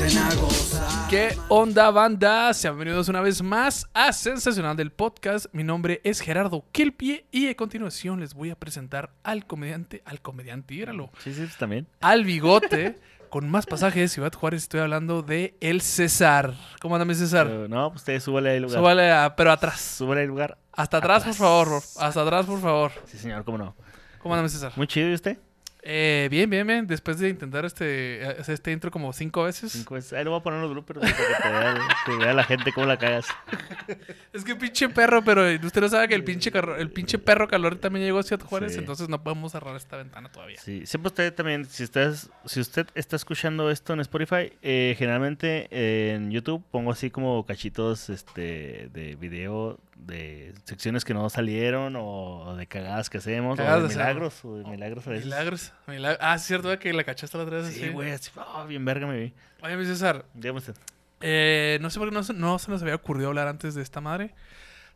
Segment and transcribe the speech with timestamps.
[0.00, 1.08] empiecen a gozar.
[1.10, 2.54] ¿Qué onda, banda?
[2.54, 5.46] Sean bienvenidos una vez más a Sensacional del Podcast.
[5.52, 10.22] Mi nombre es Gerardo Kelpie y a continuación les voy a presentar al comediante, al
[10.22, 11.86] comediante, íralo, Sí, sí, también.
[12.00, 14.62] al bigote, con más pasajes de Ciudad Juárez.
[14.62, 16.54] Estoy hablando de El César.
[16.80, 17.46] ¿Cómo anda mi César?
[17.46, 18.78] No, pues ustedes súbale ahí lugar.
[18.78, 19.80] Súbale, a- pero atrás.
[19.80, 20.56] Súbale ahí lugar.
[20.72, 21.82] Hasta atrás, por favor.
[21.98, 22.92] Hasta atrás, por favor.
[23.04, 23.76] Sí, señor, cómo no.
[24.22, 24.72] ¿Cómo anda mi César?
[24.76, 25.38] Muy chido, ¿y usted?
[25.82, 26.86] Eh, bien, bien, bien.
[26.86, 29.72] Después de intentar este, hacer este intro como cinco veces.
[29.72, 30.12] Cinco veces.
[30.12, 32.86] Ahí lo voy a poner en los bloopers para que te vea, la gente cómo
[32.86, 33.26] la cagas.
[34.32, 37.48] Es que pinche perro, pero usted no sabe que el pinche, carro- el pinche perro
[37.48, 38.78] calor también llegó a Ciudad Juárez, Sí.
[38.78, 40.58] entonces no podemos cerrar esta ventana todavía.
[40.60, 45.68] Sí, siempre usted también, si, estás, si usted está escuchando esto en Spotify, eh, generalmente
[46.14, 52.54] en YouTube pongo así como cachitos este, de video de secciones que no salieron o,
[52.56, 55.24] de cagadas que hacemos, Cagadas o de de milagros, o de milagros a veces.
[55.26, 55.72] Milagros.
[55.86, 56.18] milagros.
[56.22, 57.68] Ah, es cierto que la cachaste la otra vez.
[57.72, 57.88] Sí, así.
[57.92, 59.32] güey, así, oh, bien verga me vi.
[59.62, 60.74] Oye, mi César, Dígame usted.
[61.20, 63.82] eh, no sé por qué no, se- no se nos había ocurrido hablar antes de
[63.82, 64.32] esta madre.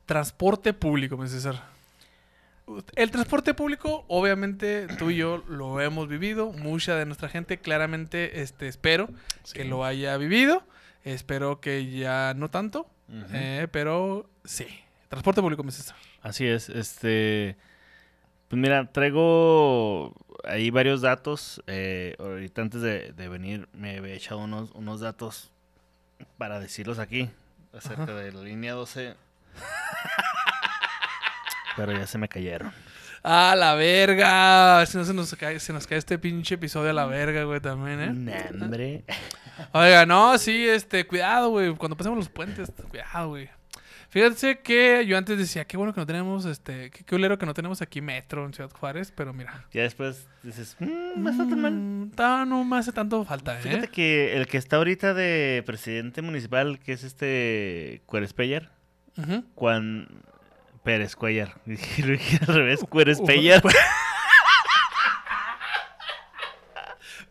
[0.07, 1.63] Transporte público, mi César.
[2.97, 6.51] El transporte público, obviamente, tú y yo lo hemos vivido.
[6.53, 9.11] Mucha de nuestra gente, claramente, este, espero
[9.53, 10.63] que lo haya vivido.
[11.05, 12.89] Espero que ya no tanto,
[13.35, 14.67] eh, pero sí.
[15.09, 15.97] Transporte público, mi César.
[16.23, 17.57] Así es, este...
[18.49, 21.63] Pues mira, traigo ahí varios datos.
[21.67, 25.51] eh, ahorita antes de, de venir me había echado unos, unos datos
[26.39, 27.31] para decirlos aquí
[27.73, 28.15] acerca Ajá.
[28.15, 29.15] de la línea 12.
[31.77, 32.73] Pero ya se me cayeron.
[33.23, 34.85] ¡Ah, la verga!
[34.87, 37.59] Si no se nos cae, se nos cae este pinche episodio a la verga, güey,
[37.61, 38.13] también, ¿eh?
[38.13, 39.05] Nah, hombre.
[39.73, 41.75] Oiga, no, sí, este, cuidado, güey.
[41.75, 43.49] Cuando pasemos los puentes, cuidado, güey.
[44.15, 47.53] Fíjense que yo antes decía, qué bueno que no tenemos, este, qué, culero que no
[47.53, 49.67] tenemos aquí metro en Ciudad Juárez, pero mira.
[49.73, 51.73] Ya después dices, "Mm, no está tan mal.
[51.73, 53.63] mm, ta- no me hace tanto falta, ¿eh?
[53.63, 58.71] Fíjate que el que está ahorita de presidente municipal, que es este Cuerespeyer,
[59.19, 59.45] Ujú.
[59.57, 60.07] Juan
[60.85, 61.61] Pérez Cuellar.
[61.67, 63.61] Dije, dije al revés, Cuerespeyer.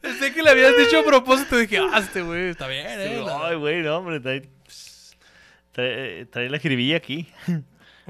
[0.02, 3.22] Pensé que le habías dicho a propósito, dije, ah, este güey, está bien, ¿eh?
[3.24, 4.50] Sí, Ay, güey, no, hombre, trae,
[5.74, 7.28] trae, trae la jiribilla aquí.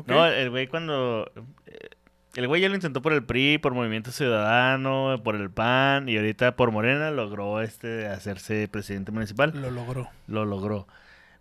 [0.08, 1.32] No, el güey cuando...
[1.68, 1.90] eh,
[2.36, 6.18] El güey ya lo intentó por el PRI, por Movimiento Ciudadano, por el PAN, y
[6.18, 9.52] ahorita por Morena logró este hacerse presidente municipal.
[9.54, 10.10] Lo logró.
[10.26, 10.88] Lo logró.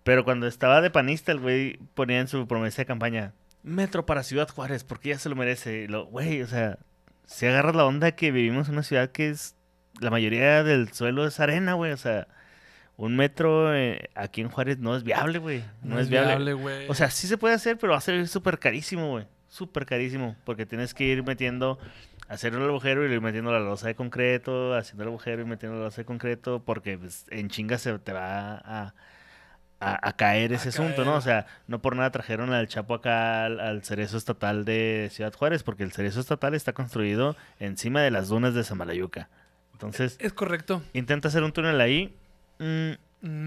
[0.02, 4.22] Pero cuando estaba de panista, el güey ponía en su promesa de campaña, metro para
[4.22, 5.84] Ciudad Juárez, porque ya se lo merece.
[5.84, 6.78] Y lo, güey, o sea,
[7.24, 9.56] si agarras la onda que vivimos en una ciudad que es...
[9.98, 12.28] La mayoría del suelo es arena, güey, o sea...
[13.02, 15.64] Un metro eh, aquí en Juárez no es viable, güey.
[15.82, 16.52] No, es viable.
[16.52, 16.88] güey.
[16.88, 19.26] O sea, sí se puede hacer, pero va a ser súper carísimo, güey.
[19.48, 20.36] Súper carísimo.
[20.44, 21.80] Porque tienes que ir metiendo,
[22.28, 25.78] hacer el agujero y ir metiendo la losa de concreto, haciendo el agujero y metiendo
[25.78, 28.94] la losa de concreto, porque pues, en chinga se te va a,
[29.80, 31.16] a, a caer ese asunto, ¿no?
[31.16, 35.32] O sea, no por nada trajeron al Chapo acá al, al cerezo estatal de Ciudad
[35.34, 39.28] Juárez, porque el cerezo estatal está construido encima de las dunas de Samalayuca.
[39.72, 40.84] Entonces, es correcto.
[40.92, 42.16] intenta hacer un túnel ahí.
[42.64, 42.92] Mm,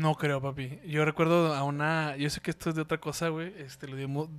[0.02, 0.80] No creo, papi.
[0.86, 2.16] Yo recuerdo a una.
[2.18, 3.53] Yo sé que esto es de otra cosa, güey.
[3.58, 4.30] Este, lo, debimos,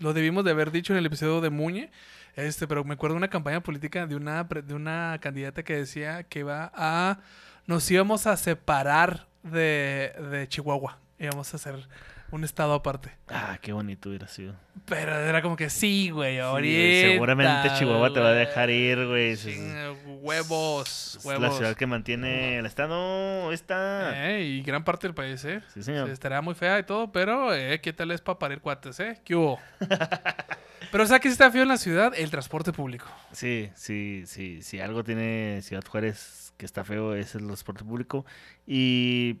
[0.00, 1.90] lo debimos de haber dicho en el episodio de Muñe.
[2.36, 6.22] Este, pero me acuerdo de una campaña política de una, de una candidata que decía
[6.24, 7.20] que iba a.
[7.66, 10.98] Nos íbamos a separar de, de Chihuahua.
[11.18, 11.88] Íbamos a hacer
[12.30, 13.10] un estado aparte.
[13.28, 14.54] ah, qué bonito hubiera sido.
[14.86, 16.34] Pero era como que sí, güey.
[16.34, 16.78] Sí, ahorita.
[16.78, 19.30] güey, seguramente Chihuahua te va a dejar ir, güey.
[19.32, 21.42] Es- Chinga, Huevos, es huevos.
[21.42, 23.52] la ciudad que mantiene el estado.
[23.52, 24.30] Está.
[24.30, 25.62] Eh, y gran parte del país, ¿eh?
[25.74, 26.06] Sí, señor.
[26.06, 29.20] Sí, estaría muy fea y todo, pero eh, ¿qué tal es para parir cuates, eh?
[29.24, 29.58] ¿Qué hubo?
[30.92, 32.12] pero ¿sabes que sí está feo en la ciudad?
[32.16, 33.06] El transporte público.
[33.32, 34.62] Sí, sí, sí.
[34.62, 38.24] Si algo tiene Ciudad Juárez que está feo es el transporte público.
[38.66, 39.38] Y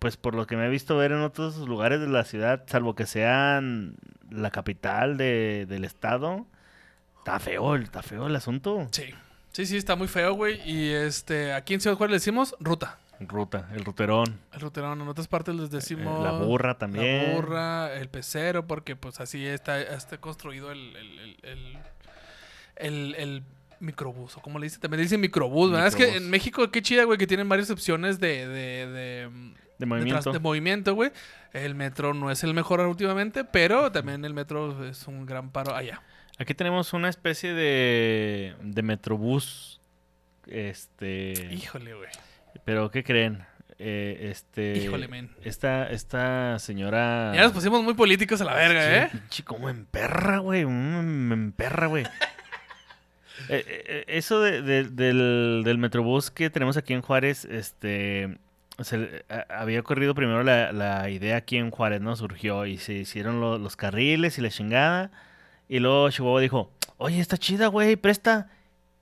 [0.00, 2.96] pues por lo que me he visto ver en otros lugares de la ciudad, salvo
[2.96, 3.94] que sean
[4.30, 6.46] la capital de- del estado,
[7.18, 8.88] está feo, está feo el asunto.
[8.90, 9.14] Sí.
[9.52, 10.60] Sí, sí, está muy feo, güey.
[10.68, 12.98] Y este, aquí en Ciudad Juárez le decimos ruta.
[13.18, 15.00] Ruta, el ruterón, El ruterón.
[15.02, 16.24] En otras partes les eh, decimos...
[16.24, 17.28] la burra también.
[17.30, 21.78] La burra, el pecero, porque pues así está, está construido el, el, el, el,
[22.76, 23.42] el- el
[23.80, 25.86] microbús, o como le dice, también le dicen microbús, ¿verdad?
[25.88, 26.22] Es que Microbús.
[26.24, 29.30] en México, qué chida, güey, que tienen varias opciones de, de, de,
[29.80, 30.32] De movimiento.
[30.32, 31.10] de movimiento, güey.
[31.52, 35.74] El metro no es el mejor últimamente, pero también el metro es un gran paro
[35.74, 36.02] allá.
[36.38, 39.80] Aquí tenemos una especie de, de metrobús.
[40.46, 41.32] Este.
[41.52, 42.08] Híjole, güey.
[42.64, 43.44] Pero, ¿qué creen?
[43.78, 44.76] Eh, este.
[44.78, 45.30] Híjole, men.
[45.42, 47.32] Esta, esta señora.
[47.34, 49.08] Ya nos pusimos muy políticos a la verga, Sí, ¿eh?
[49.20, 50.64] Pinche, como emperra, güey.
[50.66, 52.04] Me emperra, güey.
[53.48, 58.36] Eh, eh, eso de- de- del, del metrobús que tenemos aquí en Juárez, este.
[58.84, 62.16] Se- a- había ocurrido primero la, la idea aquí en Juárez, ¿no?
[62.16, 65.10] Surgió y se hicieron lo- los carriles y la chingada.
[65.68, 68.48] Y luego Chihuahua dijo, oye, está chida, güey, presta.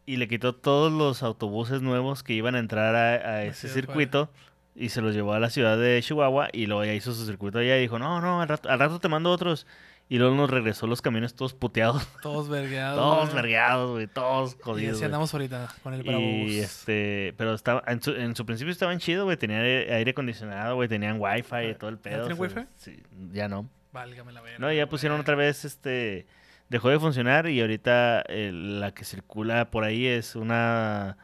[0.06, 4.30] Y le quitó todos los autobuses nuevos que iban a entrar a, a ese circuito.
[4.74, 6.48] Y se los llevó a la ciudad de Chihuahua.
[6.52, 9.00] Y luego ya hizo su circuito allá y dijo, no, no, al rato, al rato
[9.00, 9.66] te mando otros.
[10.10, 12.06] Y luego nos regresó los camiones todos puteados.
[12.22, 12.96] Todos vergueados.
[12.98, 14.90] todos vergueados, güey, todos Y jodidos.
[14.92, 15.04] así güey.
[15.04, 16.20] andamos ahorita con el Bravo.
[16.20, 19.36] Y este, pero estaba, en su, en su principio estaban chidos, güey.
[19.36, 20.88] Tenían aire acondicionado, güey.
[20.88, 22.26] Tenían wifi y todo el pedo.
[22.26, 22.70] tienen o sea, wifi?
[22.76, 23.02] Sí,
[23.32, 23.68] ya no.
[23.92, 24.58] Válgame la verga.
[24.58, 26.26] No, ya pusieron otra vez, este,
[26.70, 31.18] dejó de funcionar y ahorita eh, la que circula por ahí es una,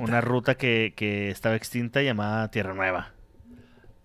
[0.00, 3.12] una ruta que, que estaba extinta llamada Tierra Nueva.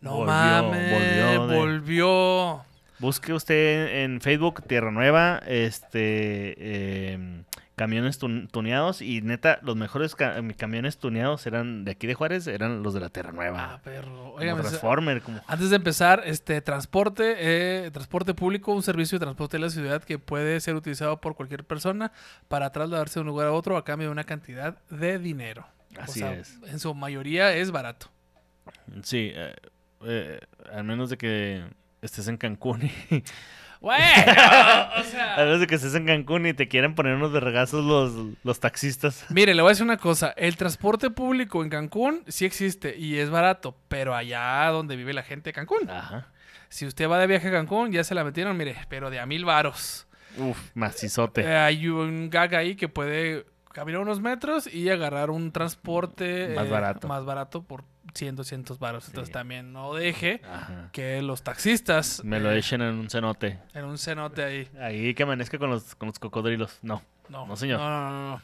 [0.02, 0.92] No volvió, mames.
[0.94, 2.66] volvió Volvió.
[3.00, 7.44] Busque usted en Facebook Tierra Nueva, este, em,
[7.76, 12.46] camiones tun- tuneados y neta, los mejores ca- camiones tuneados eran de aquí de Juárez,
[12.48, 13.82] eran los de la Tierra Ah, Nueva.
[13.86, 14.10] perro.
[14.12, 15.40] Como Oigan, Transformer, como...
[15.48, 20.04] antes de empezar, este transporte, eh, transporte público, un servicio de transporte de la ciudad
[20.04, 22.12] que puede ser utilizado por cualquier persona
[22.50, 25.66] para trasladarse de un lugar a otro a cambio de una cantidad de dinero.
[25.98, 26.58] O Así sea, es.
[26.68, 28.08] En su mayoría es barato.
[29.04, 29.56] Sí, eh,
[30.06, 30.40] eh,
[30.72, 31.64] al menos de que
[32.02, 33.24] estés en Cancún y...
[33.82, 37.32] Güey, o A sea, menos de que estés en Cancún y te quieran poner unos
[37.32, 39.26] vergazos los, los taxistas.
[39.30, 40.34] Mire, le voy a decir una cosa.
[40.36, 45.24] El transporte público en Cancún sí existe y es barato, pero allá donde vive la
[45.24, 45.90] gente de Cancún.
[45.90, 46.28] Ajá.
[46.68, 49.26] Si usted va de viaje a Cancún, ya se la metieron, mire, pero de a
[49.26, 50.08] mil varos.
[50.38, 51.42] Uf, macizote.
[51.42, 56.68] Eh, hay un gag ahí que puede caminar unos metros y agarrar un transporte Más
[56.68, 57.08] eh, barato.
[57.08, 57.84] más barato por
[58.14, 59.08] 100, 200 varos.
[59.08, 60.90] Entonces también no deje Ajá.
[60.92, 63.60] que los taxistas Me lo eh, echen en un cenote.
[63.74, 64.68] en un cenote ahí.
[64.80, 66.80] Ahí que amanezca con los, con los cocodrilos.
[66.82, 67.02] No.
[67.30, 67.80] No, No, señor.
[67.80, 68.30] No, no, no.
[68.32, 68.42] no.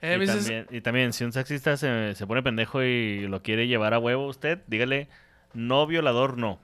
[0.00, 3.42] Eh, y, dices- también, y también, si un taxista se, se pone pendejo y lo
[3.42, 5.08] quiere llevar a huevo usted, dígale,
[5.54, 6.58] no violador, no.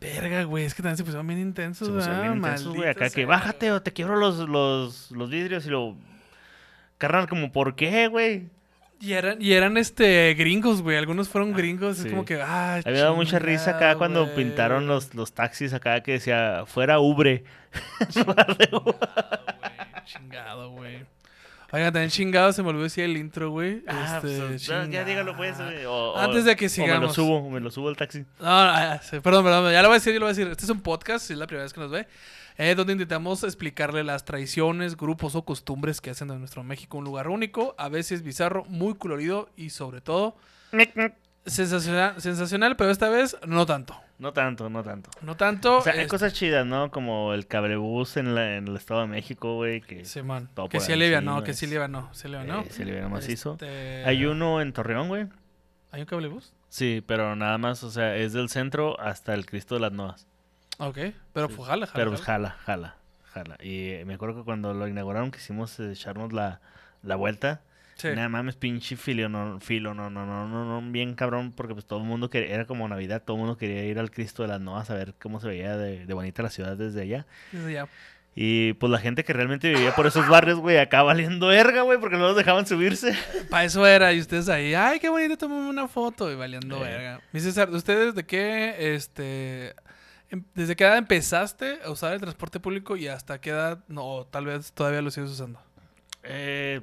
[0.00, 3.10] Verga, güey, es que también se pusieron bien intensos, Se pusieron bien intensos, güey, acá
[3.10, 5.94] que bájate o te quiebro los, los, los vidrios y lo...
[7.00, 8.50] Carnal, como, ¿por qué, güey?
[9.00, 10.98] Y eran, y eran este gringos, güey.
[10.98, 11.96] Algunos fueron gringos.
[11.96, 12.04] sí.
[12.04, 14.36] Es como que, ah, Había dado mucha risa acá cuando güey.
[14.36, 17.44] pintaron los, los taxis acá que decía, fuera Ubre.
[18.10, 18.68] Chingado, güey.
[20.04, 21.06] Chingado, güey.
[21.72, 23.82] Oigan, también chingado se me olvidó decir el intro, güey.
[23.86, 25.56] Ah, Este, pues, ya, ya dígalo pues.
[25.56, 27.14] güey, o- Antes de que O me lo sigamos.
[27.14, 28.20] subo, me lo subo al taxi.
[28.40, 30.34] No, no, ah, sí, perdón, perdón, ya lo voy a decir, ya lo voy a
[30.34, 30.48] decir.
[30.48, 32.08] Este es un podcast, si es la primera vez que nos ve,
[32.58, 37.04] eh, donde intentamos explicarle las tradiciones, grupos o costumbres que hacen de nuestro México un
[37.04, 40.36] lugar único, a veces bizarro, muy colorido y sobre todo
[41.46, 43.96] sensacional, sensacional pero esta vez no tanto.
[44.20, 45.10] No tanto, no tanto.
[45.22, 45.78] No tanto.
[45.78, 46.90] O sea, hay cosas chidas, ¿no?
[46.90, 50.78] Como el cablebús en, la- en el Estado de México, güey, que Simón, todo que
[50.78, 52.60] sí alivia, no, que sí alivia, no, se alivia, no.
[52.60, 53.52] eh, se libera macizo.
[53.54, 55.26] Este, Hay uno en Torreón, güey.
[55.90, 56.52] ¿Hay un cablebús?
[56.68, 60.26] Sí, pero nada más, o sea, es del centro hasta el Cristo de las Novas.
[60.78, 60.98] Ok,
[61.32, 61.94] pero Sí, pues jala, jala.
[61.94, 62.50] Pero pues jala.
[62.64, 62.96] jala,
[63.32, 63.56] jala.
[63.60, 66.60] Y eh, me acuerdo que cuando lo inauguraron quisimos echarnos la,
[67.02, 67.62] la vuelta.
[68.00, 68.08] Sí.
[68.14, 71.84] Nada mames, pinche filo, no, filo, no, no, no, no, no, bien cabrón, porque pues
[71.86, 74.48] todo el mundo quería, era como Navidad, todo el mundo quería ir al Cristo de
[74.48, 77.26] las Novas a ver cómo se veía de, de bonita la ciudad desde allá.
[77.52, 77.88] Desde ya.
[78.34, 81.98] Y pues la gente que realmente vivía por esos barrios, güey, acá valiendo verga, güey,
[81.98, 83.12] porque no los dejaban subirse.
[83.50, 86.88] Para eso era, y ustedes ahí, ay, qué bonito, tomame una foto y valiendo Eh.
[86.88, 87.20] verga.
[87.32, 89.74] Mi César, ¿ustedes de qué, este,
[90.30, 94.26] em- desde qué edad empezaste a usar el transporte público y hasta qué edad, no,
[94.30, 95.60] tal vez todavía lo sigues usando?
[96.22, 96.82] Eh,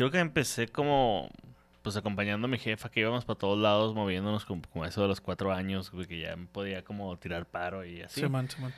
[0.00, 1.30] creo que empecé como,
[1.82, 5.08] pues acompañando a mi jefa, que íbamos para todos lados, moviéndonos como, como eso de
[5.08, 8.20] los cuatro años, güey, que ya podía como tirar paro y así.
[8.20, 8.72] Sí, man, sí, man.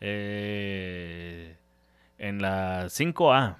[0.00, 1.56] Eh,
[2.18, 3.56] en la 5A.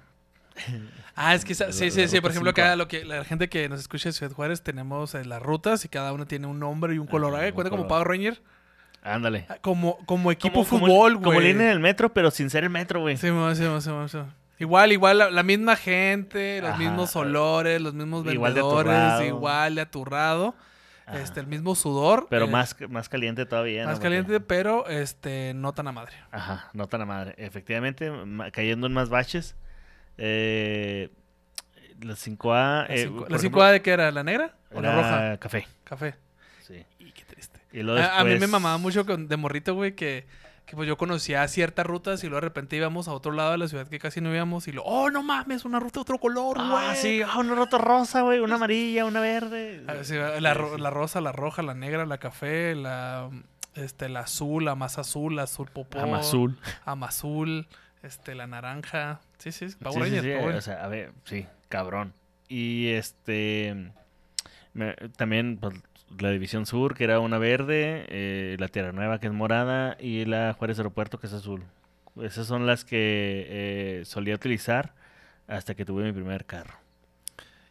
[1.17, 2.55] Ah, es que, esa- La- sí, la sí, sí, por ejemplo, 5A.
[2.55, 5.85] cada lo que, la gente que nos escucha de Ciudad Juárez, tenemos eh, las rutas
[5.85, 7.33] y cada una tiene un nombre y un color.
[7.35, 7.87] Haga cuenta como.
[7.87, 8.41] Power Ranger,
[9.01, 9.45] Ándale.
[9.47, 11.23] ah, como, como equipo Como- como- fútbol, güey.
[11.23, 13.15] Como línea del metro, pero sin ser el metro, güey.
[13.15, 14.17] Sí, sí, sí, sí.
[14.57, 16.79] Igual, igual, la, la misma gente, los Ajá.
[16.79, 19.23] mismos olores, los mismos Igual de vendedores, aturrado.
[19.25, 20.55] igual de aturrado,
[21.13, 22.27] este, el mismo sudor.
[22.29, 23.83] Pero eh, más, más caliente todavía.
[23.83, 23.89] ¿no?
[23.89, 26.13] más caliente, pero este, no tan a madre.
[26.31, 27.35] Ajá, no tan a madre.
[27.37, 28.11] Efectivamente,
[28.53, 29.55] cayendo en más baches.
[30.17, 31.09] Eh,
[32.01, 32.53] la 5A.
[32.53, 34.11] La eh, ¿La ejemplo, 5A de qué era?
[34.11, 35.37] ¿La negra o la roja?
[35.37, 35.67] Café.
[35.83, 36.15] Café.
[36.61, 36.85] Sí.
[36.99, 37.59] Y qué triste.
[37.71, 40.25] Y luego A, a mí me mamaba mucho con, de morrito, güey, que,
[40.65, 43.59] que pues yo conocía ciertas rutas y luego de repente íbamos a otro lado de
[43.59, 46.17] la ciudad que casi no íbamos y lo, oh, no mames, una ruta de otro
[46.17, 46.67] color, güey.
[46.87, 49.83] Ah, sí, ah, una rota rosa, güey, una amarilla, una verde.
[49.87, 53.29] Ah, sí, la, ro- la rosa, la roja, la negra, la café, la,
[53.75, 55.99] este, la azul, la más azul, la azul popó.
[55.99, 56.57] Amazul.
[56.83, 57.67] Amazul,
[58.01, 59.19] este, la naranja.
[59.37, 62.13] Sí, sí, Sí, Power sí, sí, o sea, a ver, sí, cabrón.
[62.47, 63.91] Y este.
[64.73, 65.75] me- también, pues,
[66.19, 70.25] la División Sur, que era una verde, eh, la Tierra Nueva, que es morada, y
[70.25, 71.63] la Juárez Aeropuerto, que es azul.
[72.21, 74.93] Esas son las que eh, solía utilizar
[75.47, 76.73] hasta que tuve mi primer carro.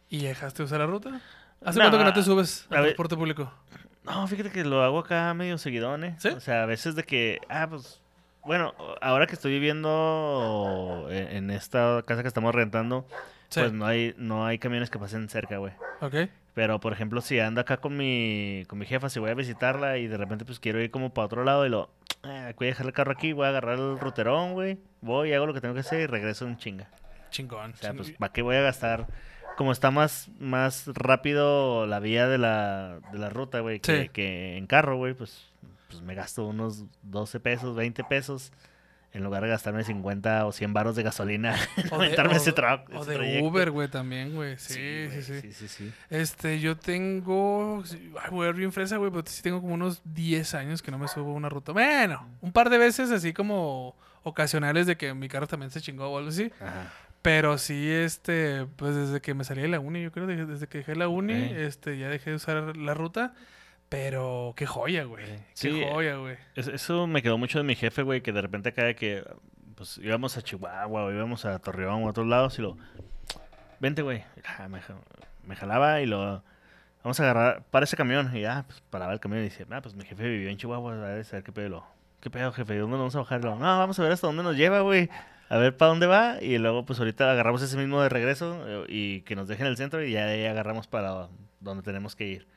[0.09, 1.19] ¿Y dejaste de usar la ruta?
[1.63, 3.51] ¿Hace No, cuánto que no te subes a al transporte público?
[4.03, 6.15] No, fíjate que lo hago acá medio seguidón, ¿eh?
[6.19, 6.27] ¿Sí?
[6.29, 8.01] O sea, a veces de que, ah, pues,
[8.43, 13.07] bueno, ahora que estoy viviendo en, en esta casa que estamos rentando,
[13.49, 13.61] Sí.
[13.61, 15.73] pues no hay, no hay camiones que pasen cerca, güey.
[16.01, 16.15] Ok.
[16.55, 19.97] Pero, por ejemplo, si ando acá con mi, con mi jefa, si voy a visitarla
[19.97, 21.91] y de repente pues quiero ir como para otro lado y lo,
[22.23, 25.45] ah, voy a dejar el carro aquí, voy a agarrar el ruterón, güey, voy, hago
[25.45, 26.89] lo que tengo que hacer y regreso en chinga.
[27.29, 27.71] Chingón.
[27.71, 28.05] O sea, chingón.
[28.05, 29.05] pues, ¿para qué voy a gastar?
[29.57, 34.55] Como está más, más rápido la vía de la, de la ruta, güey, que, que
[34.55, 35.51] en carro, güey, pues,
[35.89, 38.53] pues me gasto unos 12 pesos, 20 pesos,
[39.15, 41.55] en lugar de gastarme 50 o 100 baros de gasolina,
[41.91, 43.45] O de- aventarme o- ese, tra- O de trayecto.
[43.47, 44.57] Uber, güey, también, güey.
[44.57, 45.93] Sí, sí, güey, sí, sí, sí, sí.
[46.09, 47.81] Este, yo tengo.
[48.21, 51.07] Ay, ver bien fresa, güey, pero sí tengo como unos 10 años que no me
[51.07, 51.71] subo a una ruta.
[51.71, 56.07] Bueno, un par de veces así como ocasionales de que mi carro también se chingó
[56.09, 56.51] o algo así.
[56.59, 56.91] Ajá.
[57.21, 60.67] Pero sí, este, pues desde que me salí de la uni, yo creo, de- desde
[60.67, 63.33] que dejé la uni, este, ya dejé de usar la ruta.
[63.89, 65.25] Pero qué joya, güey.
[65.53, 65.69] Sí.
[65.71, 66.37] Qué joya, güey.
[66.55, 69.23] Es- Eso me quedó mucho de mi jefe, güey, que de repente acá de que
[69.75, 72.77] pues íbamos a Chihuahua o íbamos a Torreón o a otros lados y lo
[73.79, 74.23] vente, güey.
[74.57, 74.95] Ah, Me, ja-
[75.43, 76.43] me jalaba y lo
[77.03, 79.81] vamos a agarrar para ese camión y ya, pues paraba el camión y dice, "Ah,
[79.81, 82.75] pues mi jefe vivió en Chihuahua, a ver, qué pedo." Lo, ¿Qué pedo, jefe?
[82.77, 83.41] ¿Dónde nos vamos a bajar?
[83.41, 85.09] Y lo, no, vamos a ver hasta dónde nos lleva, güey.
[85.49, 88.85] A ver para dónde va y luego pues ahorita agarramos ese mismo de regreso eh,
[88.89, 91.27] y que nos dejen el centro y ya de ahí agarramos para
[91.59, 92.47] donde tenemos que ir.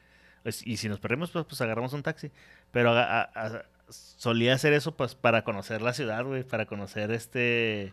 [0.65, 2.31] Y si nos perdemos, pues, pues agarramos un taxi.
[2.71, 7.11] Pero a- a- a- solía hacer eso pues para conocer la ciudad, güey, para conocer
[7.11, 7.93] este...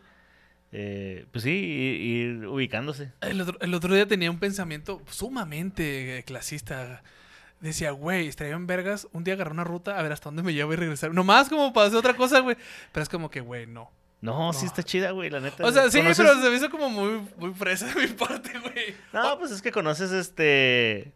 [0.72, 2.00] eh, pues sí, ir,
[2.40, 3.12] ir ubicándose.
[3.22, 7.02] El otro, el otro día tenía un pensamiento sumamente clasista.
[7.60, 10.52] Decía, güey, estaría en vergas un día agarrar una ruta a ver hasta dónde me
[10.52, 11.14] lleva y regresar.
[11.14, 12.56] Nomás como para hacer otra cosa, güey.
[12.92, 13.90] Pero es como que, güey, no.
[14.20, 15.64] No, sí está chida, güey, la neta.
[15.64, 18.58] O sea, sí, ¿Conoces- pero se me hizo como muy, muy fresa de mi parte,
[18.58, 18.94] güey.
[19.12, 21.12] No, pues es que conoces este...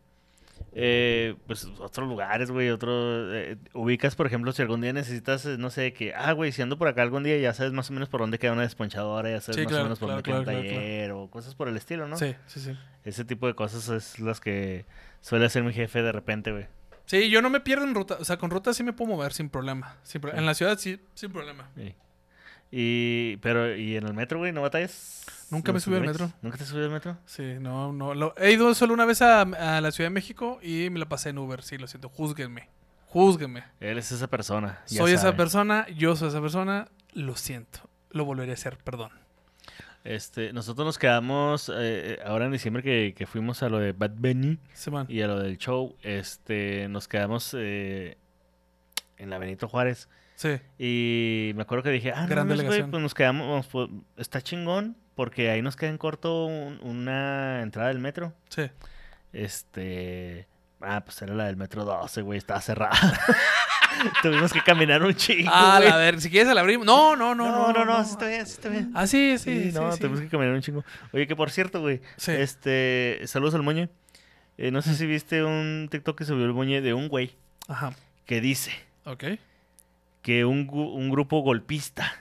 [0.72, 3.34] eh, pues otros lugares, güey, otro...
[3.34, 6.14] eh, ubicas, por ejemplo, si algún día necesitas, eh, no sé, que...
[6.14, 8.38] Ah, güey, si ando por acá algún día ya sabes más o menos por dónde
[8.38, 10.66] queda una desponchadora, ya sabes Sí, más claro, o menos por claro, dónde queda un
[10.76, 12.16] taller o cosas por el estilo, ¿no?
[12.16, 12.76] Sí, sí, sí.
[13.04, 14.84] Ese tipo de cosas es las que
[15.20, 16.66] suele hacer mi jefe de repente, güey.
[17.06, 18.18] Sí, yo no me pierdo en ruta.
[18.20, 19.96] O sea, con ruta sí me puedo mover sin problema.
[20.04, 20.38] Sin pro- Sí.
[20.38, 21.68] En la ciudad sí, sin problema.
[21.76, 21.94] Sí.
[22.72, 24.52] Y, pero, ¿y en el metro, güey?
[24.52, 25.24] ¿No batallas?
[25.50, 26.30] Nunca me ¿Los subí al metro.
[26.42, 27.16] ¿Nunca te subí al metro?
[27.26, 28.14] Sí, no, no.
[28.14, 31.08] lo- he ido solo una vez a, a la Ciudad de México y me la
[31.08, 31.62] pasé en Uber.
[31.62, 32.08] Sí, lo siento.
[32.08, 32.68] Júzguenme.
[33.06, 33.64] Júzguenme.
[33.80, 34.80] Él es esa persona.
[34.86, 36.86] ya Soy esa persona, yo soy esa persona.
[37.12, 37.80] Lo siento.
[38.10, 39.10] Lo volveré a hacer, perdón.
[40.04, 43.92] Este, nosotros nos quedamos eh, eh, ahora en diciembre que, que fuimos a lo de
[43.92, 45.06] Bad Bunny van.
[45.10, 45.96] y a lo del show.
[46.02, 48.16] Este, nos quedamos eh,
[49.18, 50.08] en la Benito Juárez.
[50.40, 50.58] Sí.
[50.78, 54.40] Y me acuerdo que dije, ah, no, Gran mames, güey, pues nos quedamos, pues, está
[54.40, 58.32] chingón, porque ahí nos queda en corto un- una entrada del metro.
[58.48, 58.62] Sí.
[59.34, 60.46] Este.
[60.80, 62.96] Ah, pues era la del metro 12, güey, estaba cerrada.
[64.22, 65.50] Tuvimos que caminar un chingo.
[65.52, 65.90] Ah, güey.
[65.92, 66.86] a ver, si quieres la abrimos.
[66.86, 68.90] No, no, no, no, no, no, sí está bien, sí está bien.
[68.94, 69.78] Ah, sí, sí, Sí, sí.
[69.78, 69.98] no, sí.
[69.98, 70.84] tenemos que caminar un chingo.
[71.12, 72.32] Oye, que por cierto, güey, Sí.
[72.32, 73.90] este, saludos al moñe.
[74.56, 77.32] Eh, no sé si viste un TikTok que subió el moñe de un güey
[77.68, 77.92] Ajá.
[78.24, 78.72] que dice
[79.04, 79.24] Ok.
[80.22, 82.12] Que un, un grupo golpista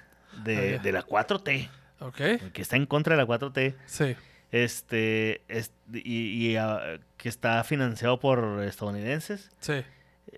[0.43, 2.51] de, Ah, de la 4T, Ok.
[2.53, 4.15] que está en contra de la 4T, Sí.
[4.51, 9.83] este, es- y, y, ah, que está financiado por estadounidenses, Sí.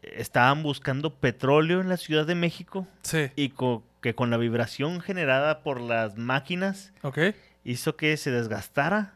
[0.01, 3.29] estaban buscando petróleo en la Ciudad de México Sí.
[3.35, 6.91] y co- que con la vibración generada por las máquinas
[7.63, 9.13] hizo que se desgastara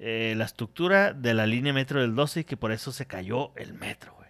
[0.00, 3.52] eh, la estructura de la línea metro del 12 y que por eso se cayó
[3.56, 4.28] el metro, güey.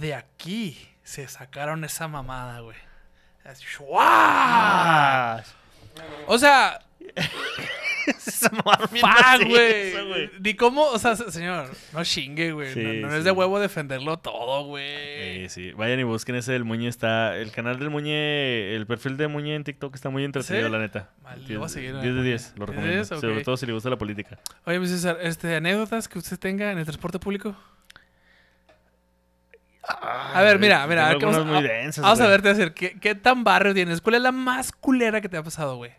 [0.00, 0.76] De aquí
[1.10, 2.76] se sacaron esa mamada, güey.
[3.44, 3.98] Así, ¡shua!
[4.00, 5.42] ¡Ah!
[6.28, 6.78] O sea,
[8.18, 9.48] Se mamaron bien ¡fuck, macizo,
[10.08, 10.30] güey!
[10.40, 12.72] Ni cómo, o sea, se- señor, no chingue, güey.
[12.72, 13.24] Sí, no no es sí.
[13.24, 14.84] de huevo defenderlo todo, güey.
[14.86, 16.86] Eh, sí, vayan y busquen ese del Muñe.
[16.88, 20.72] Está, el canal del Muñe, el perfil de Muñe en TikTok está muy entretenido, ¿Sí?
[20.72, 21.10] la neta.
[21.46, 22.22] Diez- voy a seguir, 10 de Muñe.
[22.22, 22.96] 10, lo 10 de recomiendo.
[22.96, 24.38] 10, Sobre todo si le gusta la política.
[24.64, 27.56] Oye, mi César, este, anécdotas que usted tenga en el transporte público.
[29.82, 33.14] A ver, mira, mira, vamos, muy a- densas, vamos a verte a decir, ¿qué, ¿qué
[33.14, 34.00] tan barrio tienes?
[34.00, 35.92] ¿Cuál es la más culera que te ha pasado, güey?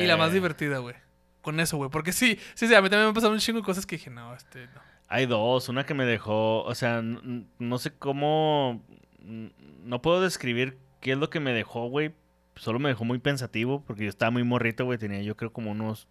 [0.00, 0.94] Y la más Eh, divertida, güey.
[1.42, 1.90] Con eso, güey.
[1.90, 3.96] Porque sí, sí, sí, a mí también me han pasado un chingo de cosas que
[3.96, 4.80] dije, no, este, no.
[5.08, 8.82] Hay dos, una que me dejó, o sea, no sé cómo,
[9.20, 12.12] no puedo describir qué es lo que me dejó, güey.
[12.56, 14.98] Solo me dejó muy pensativo porque yo estaba muy morrito, güey.
[14.98, 16.08] Tenía yo creo como unos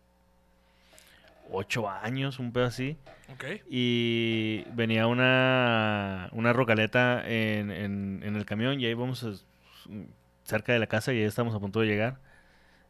[1.51, 2.97] ocho años, un pedo así.
[3.33, 3.43] Ok.
[3.69, 9.33] Y venía una, una rocaleta en, en, en el camión y ahí vamos a-
[10.43, 12.19] cerca de la casa y ya estamos a punto de llegar.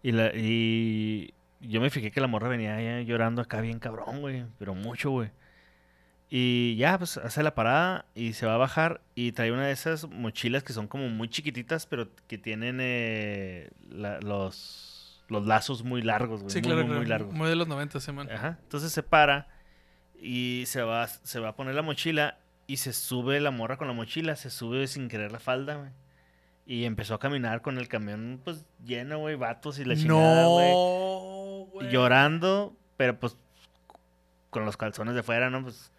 [0.04, 4.22] Y, la, y yo me fijé que la morra venía ya llorando acá bien cabrón,
[4.22, 5.30] güey, pero mucho, güey.
[6.30, 9.72] Y ya, pues hace la parada y se va a bajar y trae una de
[9.72, 14.95] esas mochilas que son como muy chiquititas, pero que tienen eh, la- los,
[15.28, 16.52] los lazos muy largos, güey.
[16.52, 17.00] Sí, muy, claro, muy, claro.
[17.00, 17.34] muy largos.
[17.34, 18.30] Muy de los 90, sí, man.
[18.32, 18.60] Ajá.
[18.62, 19.48] Entonces se para
[20.20, 23.88] y se va, se va a poner la mochila y se sube la morra con
[23.88, 25.92] la mochila, se sube sin querer la falda, güey.
[26.68, 30.72] Y empezó a caminar con el camión, pues, lleno, güey, vatos y la chingada, güey.
[30.72, 31.90] No, güey.
[31.92, 33.38] Llorando, pero pues
[34.50, 35.62] con los calzones de fuera, ¿no?
[35.62, 35.92] Pues,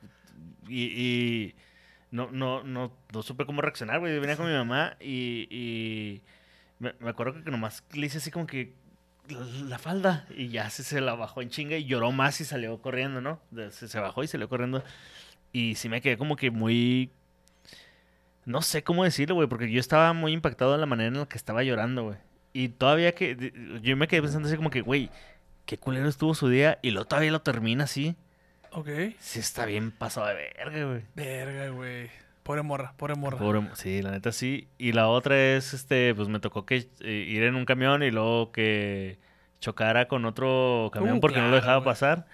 [0.66, 1.54] y, y
[2.10, 4.14] no, no, no, no supe cómo reaccionar, güey.
[4.14, 6.22] Yo venía con mi mamá y, y
[6.80, 8.74] me, me acuerdo que nomás le hice así como que
[9.28, 12.44] la, la falda y ya se, se la bajó en chinga y lloró más y
[12.44, 13.40] salió corriendo, ¿no?
[13.70, 14.82] Se, se bajó y salió corriendo.
[15.52, 17.10] Y sí me quedé como que muy...
[18.44, 21.26] No sé cómo decirlo, güey, porque yo estaba muy impactado de la manera en la
[21.26, 22.18] que estaba llorando, güey.
[22.52, 23.52] Y todavía que...
[23.82, 25.10] Yo me quedé pensando así como que, güey,
[25.64, 28.16] qué culero estuvo su día y luego todavía lo termina así.
[28.70, 28.88] Ok.
[29.18, 31.02] Sí está bien pasado de verga, güey.
[31.14, 32.10] Verga, güey.
[32.46, 33.38] Pobre morra, pobre morra.
[33.38, 34.68] Pobre- sí, la neta sí.
[34.78, 38.10] Y la otra es, este, pues me tocó que eh, ir en un camión y
[38.12, 39.18] luego que
[39.60, 41.84] chocara con otro camión Uh, porque no lo dejaba güey.
[41.86, 42.26] pasar.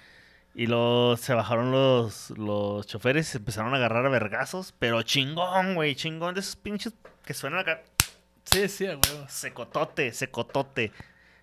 [0.55, 4.75] Y luego se bajaron los, los choferes y se empezaron a agarrar a vergazos.
[4.79, 6.93] Pero chingón, güey, chingón de esos pinches
[7.25, 7.81] que suenan acá.
[8.45, 9.25] Sí, sí, a huevo.
[9.29, 10.93] Secotote, secotote.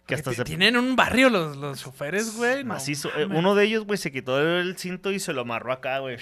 [0.05, 0.43] Que hasta se...
[0.43, 2.63] Tienen un barrio los, los choferes, güey.
[2.63, 3.09] no Macizo.
[3.17, 6.17] Eh, uno de ellos, güey, se quitó el cinto y se lo amarró acá, güey.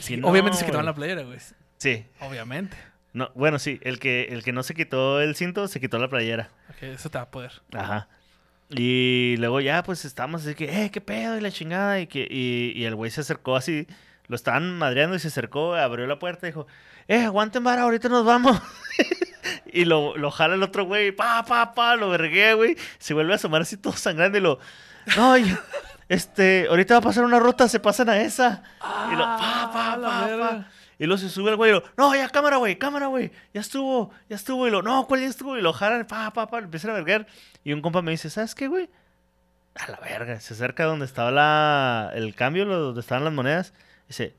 [0.00, 0.92] Sí, no, Obviamente se quitaban güey.
[0.92, 1.38] la playera, güey.
[1.78, 2.04] Sí.
[2.20, 2.76] Obviamente.
[3.12, 6.08] No, bueno, sí, el que, el que no se quitó el cinto, se quitó la
[6.08, 6.50] playera.
[6.70, 7.52] Ok, eso te va a poder.
[7.72, 8.08] Ajá.
[8.70, 12.00] Y luego ya, pues estábamos así que, eh, qué pedo, y la chingada.
[12.00, 13.86] Y, que, y, y el güey se acercó así,
[14.26, 16.66] lo estaban madreando y se acercó, abrió la puerta y dijo,
[17.06, 18.60] eh, aguanten, vara, ahorita nos vamos.
[19.72, 22.76] y lo, lo jala el otro güey, pa, pa, pa, lo verguea, güey.
[22.98, 24.58] Se vuelve a asomar así todo sangrando y lo,
[25.16, 25.56] no, y-
[26.08, 28.62] este, ahorita va a pasar una ruta, se pasan a esa.
[29.12, 30.66] y lo, pa, pa, pa.
[30.98, 33.60] Y luego se sube el güey y lo, no, ya cámara, güey, cámara, güey, ya
[33.60, 34.66] estuvo, ya estuvo.
[34.66, 35.56] Y lo, no, ¿cuál ya estuvo?
[35.58, 37.26] Y lo jalan, pa, pa, pa, empiezan a verguer.
[37.64, 38.88] Y un compa me dice, ¿sabes qué, güey?
[39.74, 43.74] A la verga, se acerca donde estaba la, el cambio, donde estaban las monedas.
[44.06, 44.34] Dice,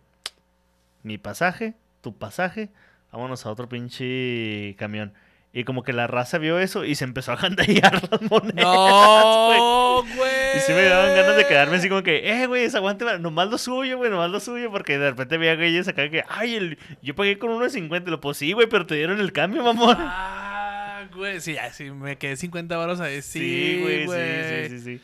[1.04, 2.70] mi pasaje, tu pasaje,
[3.12, 5.14] vámonos a otro pinche camión.
[5.58, 8.54] Y como que la raza vio eso y se empezó a gandallar las monedas.
[8.66, 10.58] No, güey.
[10.58, 13.58] Y sí me daban ganas de quedarme así como que, eh, güey, aguante, nomás lo
[13.58, 17.16] suyo, güey, nomás lo suyo, porque de repente veía güeyes acá que, ay, el- yo
[17.16, 19.96] pagué con 1.50, lo pues sí, güey, pero te dieron el cambio, mamón.
[19.98, 21.40] Ah, güey.
[21.40, 23.22] Sí, ya, sí, me quedé 50 baros ahí.
[23.22, 24.08] Sí, Sí, güey.
[24.08, 25.02] sí, sí, sí, sí.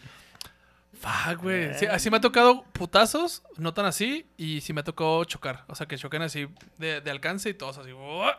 [0.99, 1.69] Fuck, güey.
[1.75, 1.93] Sí, Bueno.
[1.93, 5.63] así me ha tocado putazos, no tan así, y sí me ha tocado chocar.
[5.67, 7.91] O sea, que choquen así de, de alcance y todos así.
[7.93, 8.37] ¡uah!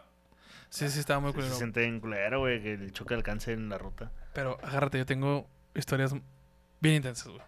[0.72, 1.54] Sí, sí, estaba muy Se culero.
[1.54, 4.10] siente en culero, güey, que el choque alcance en la ruta.
[4.32, 6.14] Pero agárrate, yo tengo historias
[6.80, 7.42] bien intensas, güey.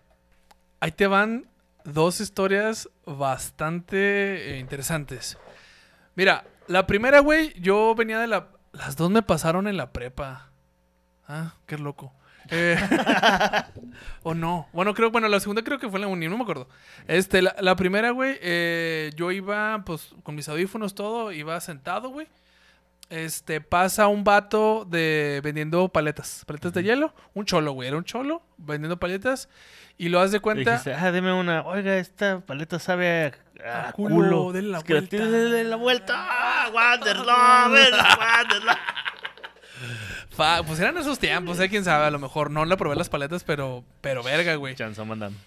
[0.80, 1.46] Ahí te van
[1.84, 5.38] dos historias bastante eh, interesantes.
[6.16, 8.48] Mira, la primera, güey, yo venía de la...
[8.72, 10.50] Las dos me pasaron en la prepa.
[11.26, 12.12] Ah, qué loco.
[12.50, 12.76] Eh,
[14.22, 14.68] o no.
[14.74, 16.68] Bueno, creo, bueno, la segunda creo que fue en la uni, no me acuerdo.
[17.08, 22.10] Este, la, la primera, güey, eh, yo iba, pues, con mis audífonos, todo, iba sentado,
[22.10, 22.28] güey.
[23.10, 27.14] Este, pasa un vato de vendiendo paletas, paletas de hielo.
[27.34, 29.48] Un cholo, güey, era un cholo vendiendo paletas.
[29.96, 30.72] Y lo haz de cuenta.
[30.72, 33.32] dijiste, ah, deme una, oiga, esta paleta sabe
[33.64, 34.52] a, culo, culo.
[34.52, 35.16] denle la Es que vuelta.
[35.16, 36.14] Denle la vuelta.
[36.46, 37.90] Ah, Wanderlove,
[40.66, 43.44] pues eran esos tiempos, eh, quién sabe, a lo mejor no le probé las paletas,
[43.44, 44.74] pero, pero verga, güey.
[44.74, 45.38] Chanzón mandando.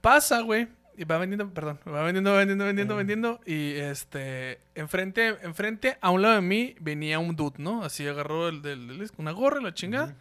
[0.00, 0.68] Pasa, güey.
[0.98, 3.40] Y va vendiendo, perdón, va vendiendo, vendiendo, vendiendo, vendiendo.
[3.44, 7.84] Y este, enfrente, enfrente, a un lado de mí, venía un dude, ¿no?
[7.84, 10.14] Así agarró el, del- del- una gorra, la chingada.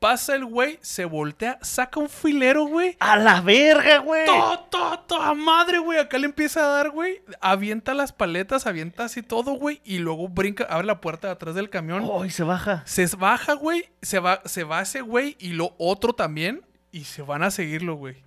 [0.00, 2.96] Pasa el güey, se voltea, saca un filero, güey.
[3.00, 4.26] A la verga, güey.
[4.26, 5.98] Todo, todo, toda madre, güey.
[5.98, 7.20] Acá le empieza a dar, güey.
[7.40, 9.80] Avienta las paletas, avienta así todo, güey.
[9.84, 12.04] Y luego brinca, abre la puerta de atrás del camión.
[12.08, 12.84] Oh, y se baja.
[12.86, 13.88] Se baja, güey.
[14.00, 16.62] Se va, se va ese güey y lo otro también.
[16.92, 18.22] Y se van a seguirlo, güey.